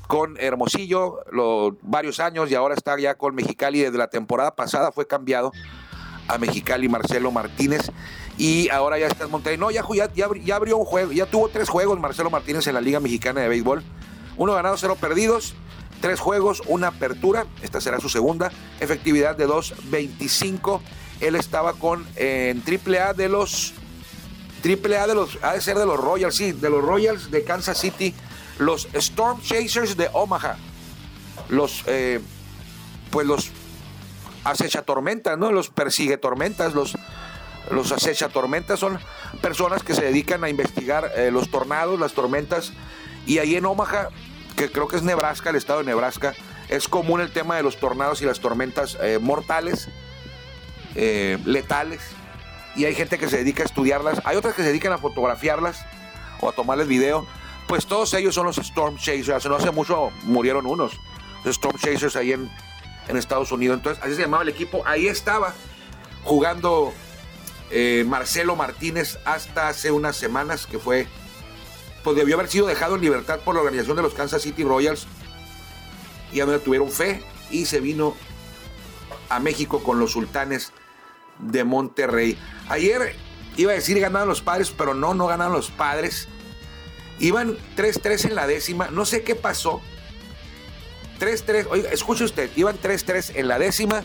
Con 0.07 0.35
Hermosillo, 0.39 1.19
los, 1.31 1.73
varios 1.81 2.19
años 2.19 2.51
y 2.51 2.55
ahora 2.55 2.75
está 2.75 2.99
ya 2.99 3.15
con 3.15 3.33
Mexicali. 3.35 3.79
Desde 3.79 3.97
la 3.97 4.09
temporada 4.09 4.55
pasada 4.55 4.91
fue 4.91 5.07
cambiado 5.07 5.51
a 6.27 6.37
Mexicali 6.37 6.89
Marcelo 6.89 7.31
Martínez 7.31 7.91
y 8.37 8.69
ahora 8.69 8.99
ya 8.99 9.07
está 9.07 9.25
en 9.25 9.31
Monterrey. 9.31 9.57
No, 9.57 9.71
ya, 9.71 9.83
ya, 10.13 10.29
ya 10.43 10.55
abrió 10.55 10.77
un 10.77 10.85
juego, 10.85 11.11
ya 11.11 11.25
tuvo 11.25 11.47
tres 11.49 11.69
juegos 11.69 11.99
Marcelo 11.99 12.29
Martínez 12.29 12.67
en 12.67 12.73
la 12.73 12.81
Liga 12.81 12.99
Mexicana 12.99 13.41
de 13.41 13.47
Béisbol. 13.47 13.83
Uno 14.35 14.53
ganado, 14.53 14.75
cero 14.77 14.97
perdidos 14.99 15.55
tres 16.03 16.19
juegos, 16.19 16.61
una 16.67 16.87
apertura, 16.87 17.45
esta 17.61 17.79
será 17.79 17.97
su 18.01 18.09
segunda, 18.09 18.51
efectividad 18.81 19.37
de 19.37 19.47
2.25. 19.47 20.81
Él 21.21 21.37
estaba 21.37 21.71
con 21.71 22.05
en 22.17 22.61
triple 22.61 22.99
A 22.99 23.13
de 23.13 23.29
los 23.29 23.73
triple 24.63 24.97
A 24.97 25.05
de 25.05 25.13
los 25.13 25.37
ha 25.43 25.53
de 25.53 25.61
ser 25.61 25.77
de 25.77 25.85
los 25.85 25.99
Royals, 25.99 26.35
sí, 26.35 26.53
de 26.53 26.69
los 26.71 26.83
Royals 26.83 27.29
de 27.29 27.43
Kansas 27.43 27.77
City, 27.77 28.15
los 28.57 28.87
Storm 28.93 29.39
Chasers 29.41 29.95
de 29.95 30.09
Omaha, 30.13 30.57
los 31.49 31.83
eh, 31.85 32.19
pues 33.11 33.27
los 33.27 33.51
acecha 34.43 34.81
tormentas, 34.81 35.37
¿no? 35.37 35.51
Los 35.51 35.69
persigue 35.69 36.17
tormentas, 36.17 36.73
los 36.73 36.97
los 37.69 37.91
acecha 37.91 38.29
tormentas 38.29 38.79
son 38.79 38.99
personas 39.41 39.83
que 39.83 39.93
se 39.93 40.01
dedican 40.01 40.43
a 40.43 40.49
investigar 40.49 41.11
eh, 41.15 41.29
los 41.31 41.49
tornados, 41.49 41.99
las 41.99 42.13
tormentas 42.13 42.73
y 43.25 43.37
ahí 43.37 43.55
en 43.55 43.65
Omaha 43.65 44.09
que 44.55 44.71
creo 44.71 44.87
que 44.87 44.95
es 44.95 45.03
Nebraska, 45.03 45.49
el 45.49 45.55
estado 45.55 45.79
de 45.79 45.85
Nebraska, 45.85 46.33
es 46.69 46.87
común 46.87 47.21
el 47.21 47.31
tema 47.31 47.57
de 47.57 47.63
los 47.63 47.77
tornados 47.77 48.21
y 48.21 48.25
las 48.25 48.39
tormentas 48.39 48.97
eh, 49.01 49.19
mortales, 49.19 49.89
eh, 50.95 51.37
letales, 51.45 52.01
y 52.75 52.85
hay 52.85 52.95
gente 52.95 53.17
que 53.17 53.29
se 53.29 53.37
dedica 53.37 53.63
a 53.63 53.65
estudiarlas, 53.65 54.21
hay 54.25 54.35
otras 54.37 54.53
que 54.53 54.63
se 54.63 54.69
dedican 54.69 54.93
a 54.93 54.97
fotografiarlas 54.97 55.85
o 56.41 56.49
a 56.49 56.53
tomarles 56.53 56.87
video, 56.87 57.27
pues 57.67 57.85
todos 57.85 58.13
ellos 58.13 58.35
son 58.35 58.45
los 58.45 58.57
Storm 58.57 58.97
Chasers, 58.97 59.45
no 59.45 59.55
hace 59.55 59.71
mucho 59.71 60.11
murieron 60.23 60.65
unos, 60.65 60.99
Storm 61.45 61.77
Chasers 61.77 62.15
ahí 62.15 62.33
en, 62.33 62.49
en 63.07 63.17
Estados 63.17 63.51
Unidos, 63.51 63.77
entonces 63.77 64.03
así 64.03 64.15
se 64.15 64.21
llamaba 64.21 64.43
el 64.43 64.49
equipo, 64.49 64.83
ahí 64.85 65.07
estaba 65.07 65.53
jugando 66.23 66.93
eh, 67.71 68.05
Marcelo 68.07 68.55
Martínez 68.55 69.17
hasta 69.25 69.67
hace 69.67 69.91
unas 69.91 70.15
semanas, 70.15 70.67
que 70.67 70.79
fue 70.79 71.07
pues 72.03 72.17
debió 72.17 72.35
haber 72.35 72.49
sido 72.49 72.67
dejado 72.67 72.95
en 72.95 73.01
libertad 73.01 73.39
por 73.39 73.55
la 73.55 73.61
organización 73.61 73.95
de 73.95 74.03
los 74.03 74.13
Kansas 74.13 74.41
City 74.41 74.63
Royals. 74.63 75.07
Y 76.31 76.41
a 76.41 76.45
donde 76.45 76.59
tuvieron 76.59 76.89
fe 76.91 77.23
y 77.49 77.65
se 77.65 77.79
vino 77.79 78.15
a 79.29 79.39
México 79.39 79.81
con 79.83 79.99
los 79.99 80.11
sultanes 80.11 80.73
de 81.45 81.63
Monterrey. 81.63 82.37
Ayer 82.69 83.15
iba 83.57 83.71
a 83.71 83.75
decir 83.75 83.99
ganaron 83.99 84.27
los 84.27 84.41
padres, 84.41 84.73
pero 84.75 84.93
no, 84.93 85.13
no 85.13 85.27
ganaron 85.27 85.53
los 85.53 85.71
padres. 85.71 86.27
Iban 87.19 87.57
3-3 87.77 88.29
en 88.29 88.35
la 88.35 88.47
décima, 88.47 88.87
no 88.89 89.05
sé 89.05 89.23
qué 89.23 89.35
pasó. 89.35 89.81
3-3, 91.19 91.67
oiga, 91.69 91.89
escuche 91.91 92.23
usted, 92.23 92.49
iban 92.55 92.77
3-3 92.77 93.33
en 93.35 93.47
la 93.47 93.59
décima, 93.59 94.03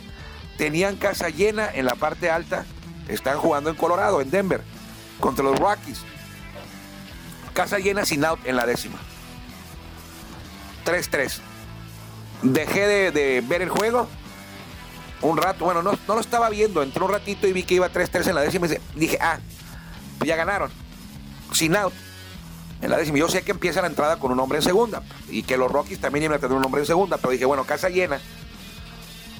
tenían 0.57 0.97
casa 0.97 1.31
llena 1.31 1.69
en 1.73 1.87
la 1.87 1.95
parte 1.95 2.31
alta, 2.31 2.65
están 3.09 3.39
jugando 3.39 3.71
en 3.71 3.77
Colorado, 3.77 4.21
en 4.21 4.31
Denver, 4.31 4.63
contra 5.19 5.45
los 5.45 5.59
Rockies. 5.59 6.03
Casa 7.55 7.79
llena 7.79 8.05
sin 8.05 8.25
out 8.25 8.39
en 8.45 8.57
la 8.57 8.67
décima. 8.67 8.99
3-3. 10.85 11.41
Dejé 12.43 13.11
de, 13.11 13.43
ver 13.47 13.63
el 13.63 13.69
juego 13.69 14.09
un 15.23 15.37
rato. 15.37 15.65
Bueno, 15.65 15.83
no, 15.83 15.93
lo 16.07 16.21
estaba 16.21 16.49
viendo. 16.51 16.83
Entró 16.83 17.07
un 17.07 17.13
ratito 17.13 17.47
y 17.47 17.53
vi 17.53 17.63
que 17.63 17.75
iba 17.75 17.91
3-3 17.91 18.29
en 18.29 18.35
la 18.35 18.41
décima. 18.43 18.67
Y 18.67 18.79
dije, 18.99 19.19
ah, 19.21 19.39
pues 20.19 20.29
ya 20.29 20.37
ganaron. 20.37 20.71
Sin 21.53 21.77
out. 21.77 21.93
En 22.81 22.91
la 22.91 22.97
décima. 22.97 23.19
Yo 23.19 23.29
sé 23.29 23.43
que 23.43 23.53
empieza 23.53 23.81
la 23.81 23.89
entrada 23.89 24.19
con 24.19 24.33
un 24.33 24.41
hombre 24.41 24.59
en 24.59 24.65
segunda. 24.65 25.03
Y 25.29 25.43
que 25.43 25.57
los 25.57 25.71
Rockies 25.71 26.01
también 26.01 26.25
iban 26.25 26.37
a 26.37 26.41
tener 26.41 26.57
un 26.57 26.65
hombre 26.65 26.83
en 26.83 26.87
segunda. 26.87 27.17
Pero 27.17 27.31
dije, 27.31 27.45
bueno, 27.45 27.65
casa 27.65 27.89
llena. 27.89 28.21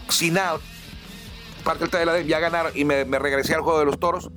Sin 0.09 0.39
out. 0.39 0.63
Parte 1.65 1.87
de 1.87 2.07
la 2.07 2.21
ya 2.21 2.41
ganaron. 2.41 2.73
Y 2.75 2.85
me, 2.85 3.05
me 3.05 3.19
regresé 3.19 3.55
al 3.55 3.61
juego 3.61 3.79
de 3.79 3.85
los 3.85 3.99
toros. 4.01 4.31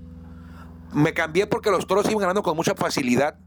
Me 0.94 1.14
cambié 1.14 1.48
porque 1.48 1.72
los 1.72 1.88
toros 1.88 2.06
iban 2.08 2.20
ganando 2.20 2.44
con 2.44 2.56
mucha 2.56 2.76
facilidad. 2.76 3.38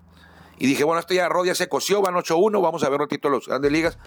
Y 0.59 0.67
dije, 0.67 0.85
bueno, 0.85 1.01
esto 1.01 1.15
ya 1.15 1.29
Rodia 1.29 1.55
se 1.55 1.69
coció, 1.69 2.01
van 2.01 2.15
8-1, 2.15 2.63
vamos 2.63 2.85
a 2.85 2.89
ver 2.89 3.01
un 3.01 3.07
ratito 3.07 3.29
los 3.29 3.49
grandes 3.49 3.73
ligas. 3.73 3.99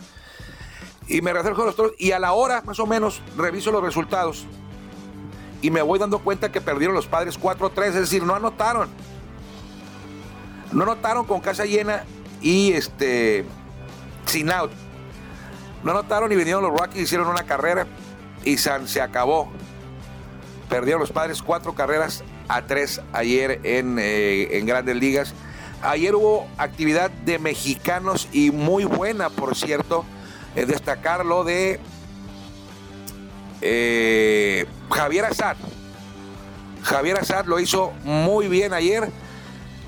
Y 1.08 1.22
me 1.22 1.32
acerco 1.32 1.62
a 1.62 1.65
los 1.65 1.76
toros 1.76 1.93
y 1.98 2.12
a 2.12 2.20
la 2.20 2.34
hora, 2.34 2.62
más 2.65 2.80
o 2.80 2.86
menos, 2.86 3.22
reviso 3.38 3.72
los 3.72 3.82
resultados. 3.82 4.46
Y 5.62 5.72
me 5.72 5.82
voy 5.82 6.00
dando 6.00 6.20
cuenta 6.20 6.52
que 6.52 6.62
perdieron 6.62 6.96
los 6.96 7.08
padres 7.08 7.39
4-3, 7.39 7.88
es 7.88 7.93
decir, 7.96 8.24
no 8.24 8.36
anotaron. 8.36 8.89
No 10.72 10.84
anotaron 10.84 11.26
con 11.26 11.39
casa 11.39 11.65
llena 11.65 12.04
y 12.41 12.74
este 12.74 13.46
sin 14.26 14.52
out. 14.52 14.72
No 15.84 15.91
anotaron 15.91 16.32
y 16.32 16.36
vinieron 16.36 16.62
los 16.63 16.78
Rockies, 16.78 17.04
hicieron 17.04 17.28
una 17.28 17.43
carrera 17.43 17.88
y 18.43 18.58
se 18.58 19.02
acabó. 19.02 19.50
Perdieron 20.70 21.00
los 21.00 21.12
padres 21.12 21.41
cuatro 21.41 21.74
carreras 21.74 22.24
a 22.50 22.63
tres 22.63 23.02
ayer 23.13 23.62
en, 23.63 23.98
eh, 24.00 24.58
en 24.58 24.65
grandes 24.65 24.98
ligas. 24.98 25.34
Ayer 25.82 26.15
hubo 26.15 26.48
actividad 26.58 27.10
de 27.10 27.39
mexicanos 27.39 28.28
y 28.32 28.52
muy 28.52 28.84
buena, 28.84 29.30
por 29.30 29.56
cierto. 29.56 30.04
Destacar 30.65 31.26
lo 31.26 31.43
de 31.43 31.80
eh, 33.62 34.65
Javier 34.89 35.26
Azad. 35.26 35.58
Javier 36.84 37.17
Azad 37.17 37.46
lo 37.46 37.60
hizo 37.60 37.91
muy 38.04 38.48
bien 38.48 38.74
ayer. 38.74 39.12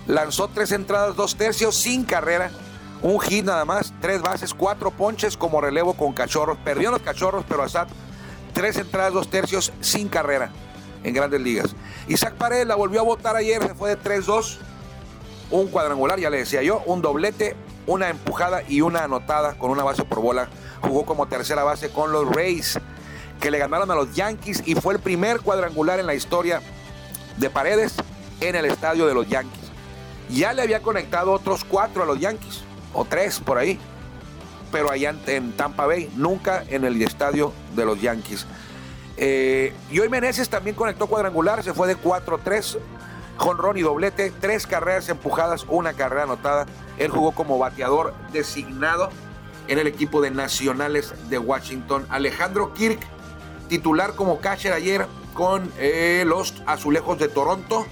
Lanzó 0.05 0.47
tres 0.49 0.71
entradas, 0.71 1.15
dos 1.15 1.35
tercios, 1.35 1.75
sin 1.75 2.03
carrera. 2.03 2.51
Un 3.01 3.19
hit 3.21 3.45
nada 3.45 3.63
más, 3.63 3.93
tres 4.01 4.21
bases, 4.21 4.53
cuatro 4.53 4.91
ponches 4.91 5.37
como 5.37 5.61
relevo 5.61 5.93
con 5.93 6.13
cachorros. 6.13 6.57
Perdió 6.57 6.91
los 6.91 7.01
cachorros, 7.01 7.45
pero 7.47 7.63
Azad, 7.63 7.87
tres 8.53 8.77
entradas, 8.77 9.13
dos 9.13 9.29
tercios, 9.29 9.71
sin 9.79 10.09
carrera 10.09 10.51
en 11.03 11.13
grandes 11.13 11.41
ligas. 11.41 11.75
Isaac 12.07 12.33
Paredes 12.35 12.67
la 12.67 12.75
volvió 12.75 12.99
a 12.99 13.03
votar 13.03 13.35
ayer, 13.35 13.61
se 13.61 13.73
fue 13.73 13.95
de 13.95 14.01
3-2 14.01 14.57
un 15.51 15.67
cuadrangular, 15.67 16.19
ya 16.19 16.29
le 16.29 16.37
decía 16.37 16.61
yo, 16.61 16.83
un 16.85 17.01
doblete, 17.01 17.55
una 17.89 18.09
empujada 18.09 18.61
y 18.67 18.81
una 18.81 19.03
anotada 19.03 19.55
con 19.55 19.71
una 19.71 19.83
base 19.83 20.03
por 20.03 20.21
bola. 20.21 20.47
Jugó 20.81 21.05
como 21.05 21.27
tercera 21.27 21.63
base 21.63 21.89
con 21.89 22.11
los 22.11 22.27
Rays, 22.29 22.79
que 23.39 23.49
le 23.49 23.57
ganaron 23.57 23.89
a 23.89 23.95
los 23.95 24.13
Yankees 24.13 24.63
y 24.65 24.75
fue 24.75 24.93
el 24.93 24.99
primer 24.99 25.39
cuadrangular 25.39 25.99
en 25.99 26.05
la 26.05 26.13
historia 26.13 26.61
de 27.37 27.49
Paredes 27.49 27.95
en 28.41 28.55
el 28.55 28.65
estadio 28.65 29.07
de 29.07 29.13
los 29.13 29.27
Yankees. 29.27 29.71
Ya 30.29 30.53
le 30.53 30.61
había 30.61 30.81
conectado 30.81 31.31
otros 31.31 31.63
cuatro 31.63 32.03
a 32.03 32.05
los 32.05 32.19
Yankees, 32.19 32.63
o 32.93 33.05
tres 33.05 33.39
por 33.39 33.57
ahí, 33.57 33.79
pero 34.71 34.91
allá 34.91 35.15
en 35.25 35.53
Tampa 35.53 35.87
Bay, 35.87 36.11
nunca 36.15 36.63
en 36.69 36.85
el 36.85 37.01
estadio 37.01 37.53
de 37.75 37.85
los 37.85 37.99
Yankees. 37.99 38.45
Eh, 39.17 39.73
y 39.89 39.99
hoy 39.99 40.09
Meneses 40.09 40.47
también 40.47 40.75
conectó 40.75 41.07
cuadrangular, 41.07 41.63
se 41.63 41.73
fue 41.73 41.87
de 41.87 41.97
4-3 41.97 42.77
jonrón 43.39 43.77
y 43.77 43.81
doblete, 43.81 44.31
tres 44.39 44.67
carreras 44.67 45.09
empujadas, 45.09 45.65
una 45.67 45.93
carrera 45.93 46.23
anotada. 46.23 46.65
Él 46.97 47.09
jugó 47.09 47.31
como 47.31 47.57
bateador 47.57 48.13
designado 48.31 49.09
en 49.67 49.79
el 49.79 49.87
equipo 49.87 50.21
de 50.21 50.31
Nacionales 50.31 51.13
de 51.29 51.37
Washington. 51.37 52.05
Alejandro 52.09 52.73
Kirk, 52.73 52.99
titular 53.67 54.15
como 54.15 54.39
catcher 54.39 54.73
ayer 54.73 55.07
con 55.33 55.71
eh, 55.77 56.23
los 56.25 56.53
Azulejos 56.65 57.17
de 57.19 57.29
Toronto. 57.29 57.85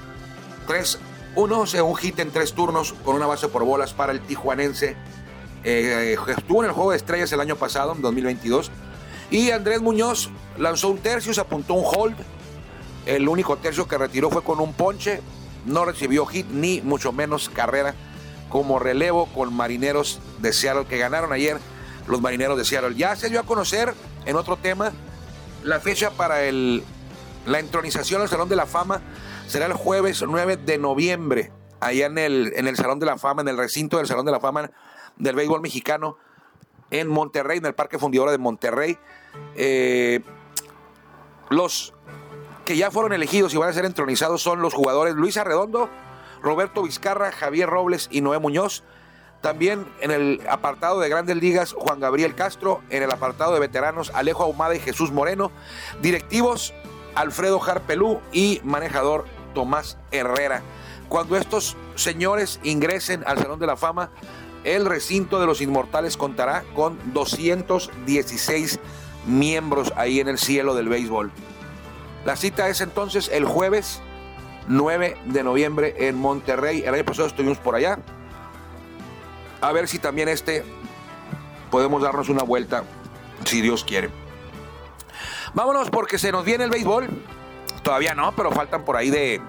3-1, 0.67 1.81
un 1.81 1.95
hit 1.95 2.19
en 2.19 2.31
tres 2.31 2.53
turnos 2.53 2.93
con 3.05 3.15
una 3.15 3.25
base 3.25 3.47
por 3.47 3.63
bolas 3.63 3.93
para 3.93 4.11
el 4.11 4.21
tijuanense. 4.21 4.97
Eh, 5.63 6.17
estuvo 6.35 6.63
en 6.63 6.69
el 6.69 6.73
juego 6.73 6.91
de 6.91 6.97
estrellas 6.97 7.31
el 7.31 7.39
año 7.39 7.55
pasado, 7.55 7.93
en 7.93 8.01
2022. 8.01 8.71
Y 9.29 9.51
Andrés 9.51 9.81
Muñoz 9.81 10.29
lanzó 10.57 10.89
un 10.89 10.97
tercio, 10.99 11.33
se 11.33 11.41
apuntó 11.41 11.73
un 11.73 11.83
hold 11.85 12.15
El 13.05 13.27
único 13.27 13.57
tercio 13.57 13.87
que 13.87 13.97
retiró 13.97 14.29
fue 14.29 14.43
con 14.43 14.59
un 14.59 14.73
ponche. 14.73 15.21
No 15.67 15.85
recibió 15.85 16.25
hit 16.25 16.47
ni 16.47 16.81
mucho 16.81 17.11
menos 17.11 17.49
carrera 17.49 17.93
como 18.49 18.79
relevo 18.79 19.27
con 19.27 19.53
Marineros 19.53 20.19
de 20.39 20.53
Seattle 20.53 20.85
que 20.85 20.97
ganaron 20.97 21.33
ayer 21.33 21.59
los 22.07 22.21
Marineros 22.21 22.57
de 22.57 22.65
Seattle. 22.65 22.95
Ya 22.95 23.15
se 23.15 23.29
dio 23.29 23.39
a 23.39 23.43
conocer 23.43 23.93
en 24.25 24.35
otro 24.35 24.57
tema 24.57 24.93
la 25.63 25.79
fecha 25.79 26.11
para 26.11 26.43
el, 26.43 26.83
la 27.45 27.59
entronización 27.59 28.21
al 28.21 28.29
Salón 28.29 28.49
de 28.49 28.55
la 28.55 28.65
Fama 28.65 29.01
será 29.47 29.65
el 29.65 29.73
jueves 29.73 30.23
9 30.25 30.57
de 30.57 30.77
noviembre, 30.77 31.51
allá 31.79 32.05
en 32.05 32.17
el, 32.17 32.53
en 32.55 32.67
el 32.67 32.75
Salón 32.75 32.99
de 32.99 33.05
la 33.05 33.17
Fama, 33.17 33.41
en 33.41 33.49
el 33.49 33.57
recinto 33.57 33.97
del 33.97 34.07
Salón 34.07 34.25
de 34.25 34.31
la 34.31 34.39
Fama 34.39 34.71
del 35.17 35.35
béisbol 35.35 35.61
mexicano 35.61 36.17
en 36.91 37.07
Monterrey, 37.07 37.57
en 37.57 37.65
el 37.65 37.75
Parque 37.75 37.99
Fundidora 37.99 38.31
de 38.31 38.37
Monterrey. 38.37 38.97
Eh, 39.55 40.21
los 41.49 41.93
que 42.67 42.75
ya 42.75 42.91
fueron 42.91 43.13
elegidos 43.13 43.53
y 43.53 43.57
van 43.57 43.69
a 43.69 43.73
ser 43.73 43.85
entronizados 43.85 44.41
son 44.41 44.61
los 44.61 44.73
jugadores 44.73 45.15
Luis 45.15 45.37
Arredondo, 45.37 45.89
Roberto 46.41 46.83
Vizcarra, 46.83 47.31
Javier 47.31 47.69
Robles 47.69 48.09
y 48.11 48.19
Noé 48.19 48.39
Muñoz. 48.39 48.83
También 49.39 49.87
en 50.01 50.11
el 50.11 50.41
apartado 50.49 50.99
de 50.99 51.07
grandes 51.07 51.37
ligas, 51.37 51.71
Juan 51.71 52.01
Gabriel 52.01 52.35
Castro. 52.35 52.81
En 52.89 53.03
el 53.03 53.11
apartado 53.11 53.53
de 53.53 53.61
veteranos, 53.61 54.11
Alejo 54.13 54.43
Ahumada 54.43 54.75
y 54.75 54.81
Jesús 54.81 55.13
Moreno. 55.13 55.49
Directivos, 56.01 56.73
Alfredo 57.15 57.59
Jarpelú 57.59 58.19
y 58.33 58.59
manejador 58.65 59.23
Tomás 59.53 59.97
Herrera. 60.11 60.61
Cuando 61.07 61.37
estos 61.37 61.77
señores 61.95 62.59
ingresen 62.63 63.23
al 63.25 63.37
Salón 63.37 63.61
de 63.61 63.67
la 63.67 63.77
Fama, 63.77 64.09
el 64.65 64.85
recinto 64.85 65.39
de 65.39 65.45
los 65.45 65.61
inmortales 65.61 66.17
contará 66.17 66.65
con 66.75 66.99
216 67.13 68.77
miembros 69.25 69.93
ahí 69.95 70.19
en 70.19 70.27
el 70.27 70.37
cielo 70.37 70.75
del 70.75 70.89
béisbol. 70.89 71.31
La 72.27 72.35
cita 72.35 72.67
es 72.67 72.81
entonces 72.81 73.29
el 73.31 73.45
jueves 73.45 74.01
9 74.67 75.17
de 75.27 75.43
noviembre 75.43 75.95
en 76.09 76.17
Monterrey. 76.17 76.83
El 76.85 76.93
año 76.93 77.05
pasado 77.05 77.29
estuvimos 77.29 77.57
por 77.57 77.73
allá. 77.73 77.99
A 79.61 79.71
ver 79.71 79.87
si 79.87 79.97
también 79.97 80.27
este 80.27 80.65
podemos 81.71 82.01
darnos 82.03 82.27
una 82.27 82.43
vuelta, 82.43 82.83
si 83.45 83.61
Dios 83.61 83.85
quiere. 83.85 84.09
Vámonos 85.53 85.89
porque 85.89 86.19
se 86.19 86.33
nos 86.33 86.43
viene 86.43 86.65
el 86.65 86.69
béisbol. 86.69 87.07
Todavía 87.81 88.13
no, 88.13 88.35
pero 88.35 88.51
faltan 88.51 88.83
por 88.83 88.97
ahí 88.97 89.09
de 89.09 89.39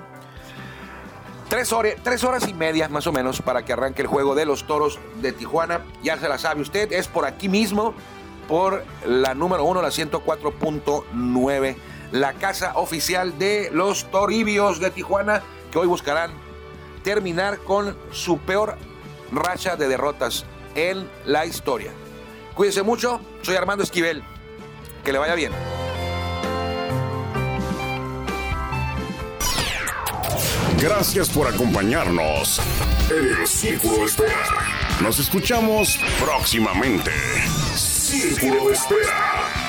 tres 1.48 1.72
horas, 1.72 1.94
tres 2.04 2.22
horas 2.22 2.46
y 2.46 2.54
media 2.54 2.88
más 2.88 3.08
o 3.08 3.12
menos 3.12 3.42
para 3.42 3.64
que 3.64 3.72
arranque 3.72 4.02
el 4.02 4.08
juego 4.08 4.36
de 4.36 4.46
los 4.46 4.68
toros 4.68 5.00
de 5.20 5.32
Tijuana. 5.32 5.80
Ya 6.04 6.16
se 6.16 6.28
la 6.28 6.38
sabe 6.38 6.62
usted, 6.62 6.92
es 6.92 7.08
por 7.08 7.24
aquí 7.24 7.48
mismo, 7.48 7.92
por 8.46 8.84
la 9.04 9.34
número 9.34 9.64
uno, 9.64 9.82
la 9.82 9.88
104.9 9.88 11.76
la 12.12 12.34
casa 12.34 12.72
oficial 12.76 13.38
de 13.38 13.70
los 13.72 14.10
Toribios 14.10 14.80
de 14.80 14.90
Tijuana, 14.90 15.42
que 15.70 15.78
hoy 15.78 15.86
buscarán 15.86 16.32
terminar 17.02 17.58
con 17.58 17.96
su 18.10 18.38
peor 18.38 18.76
racha 19.32 19.76
de 19.76 19.88
derrotas 19.88 20.44
en 20.74 21.08
la 21.24 21.46
historia. 21.46 21.92
Cuídense 22.54 22.82
mucho, 22.82 23.20
soy 23.42 23.56
Armando 23.56 23.84
Esquivel, 23.84 24.22
que 25.04 25.12
le 25.12 25.18
vaya 25.18 25.34
bien. 25.34 25.52
Gracias 30.80 31.28
por 31.30 31.48
acompañarnos 31.48 32.60
en 33.10 33.40
el 33.40 33.46
Círculo 33.48 33.98
de 33.98 34.04
Espera. 34.04 34.44
Nos 35.02 35.18
escuchamos 35.18 35.98
próximamente. 36.20 37.10
Círculo 37.74 38.68
de 38.68 38.74
Espera. 38.74 39.67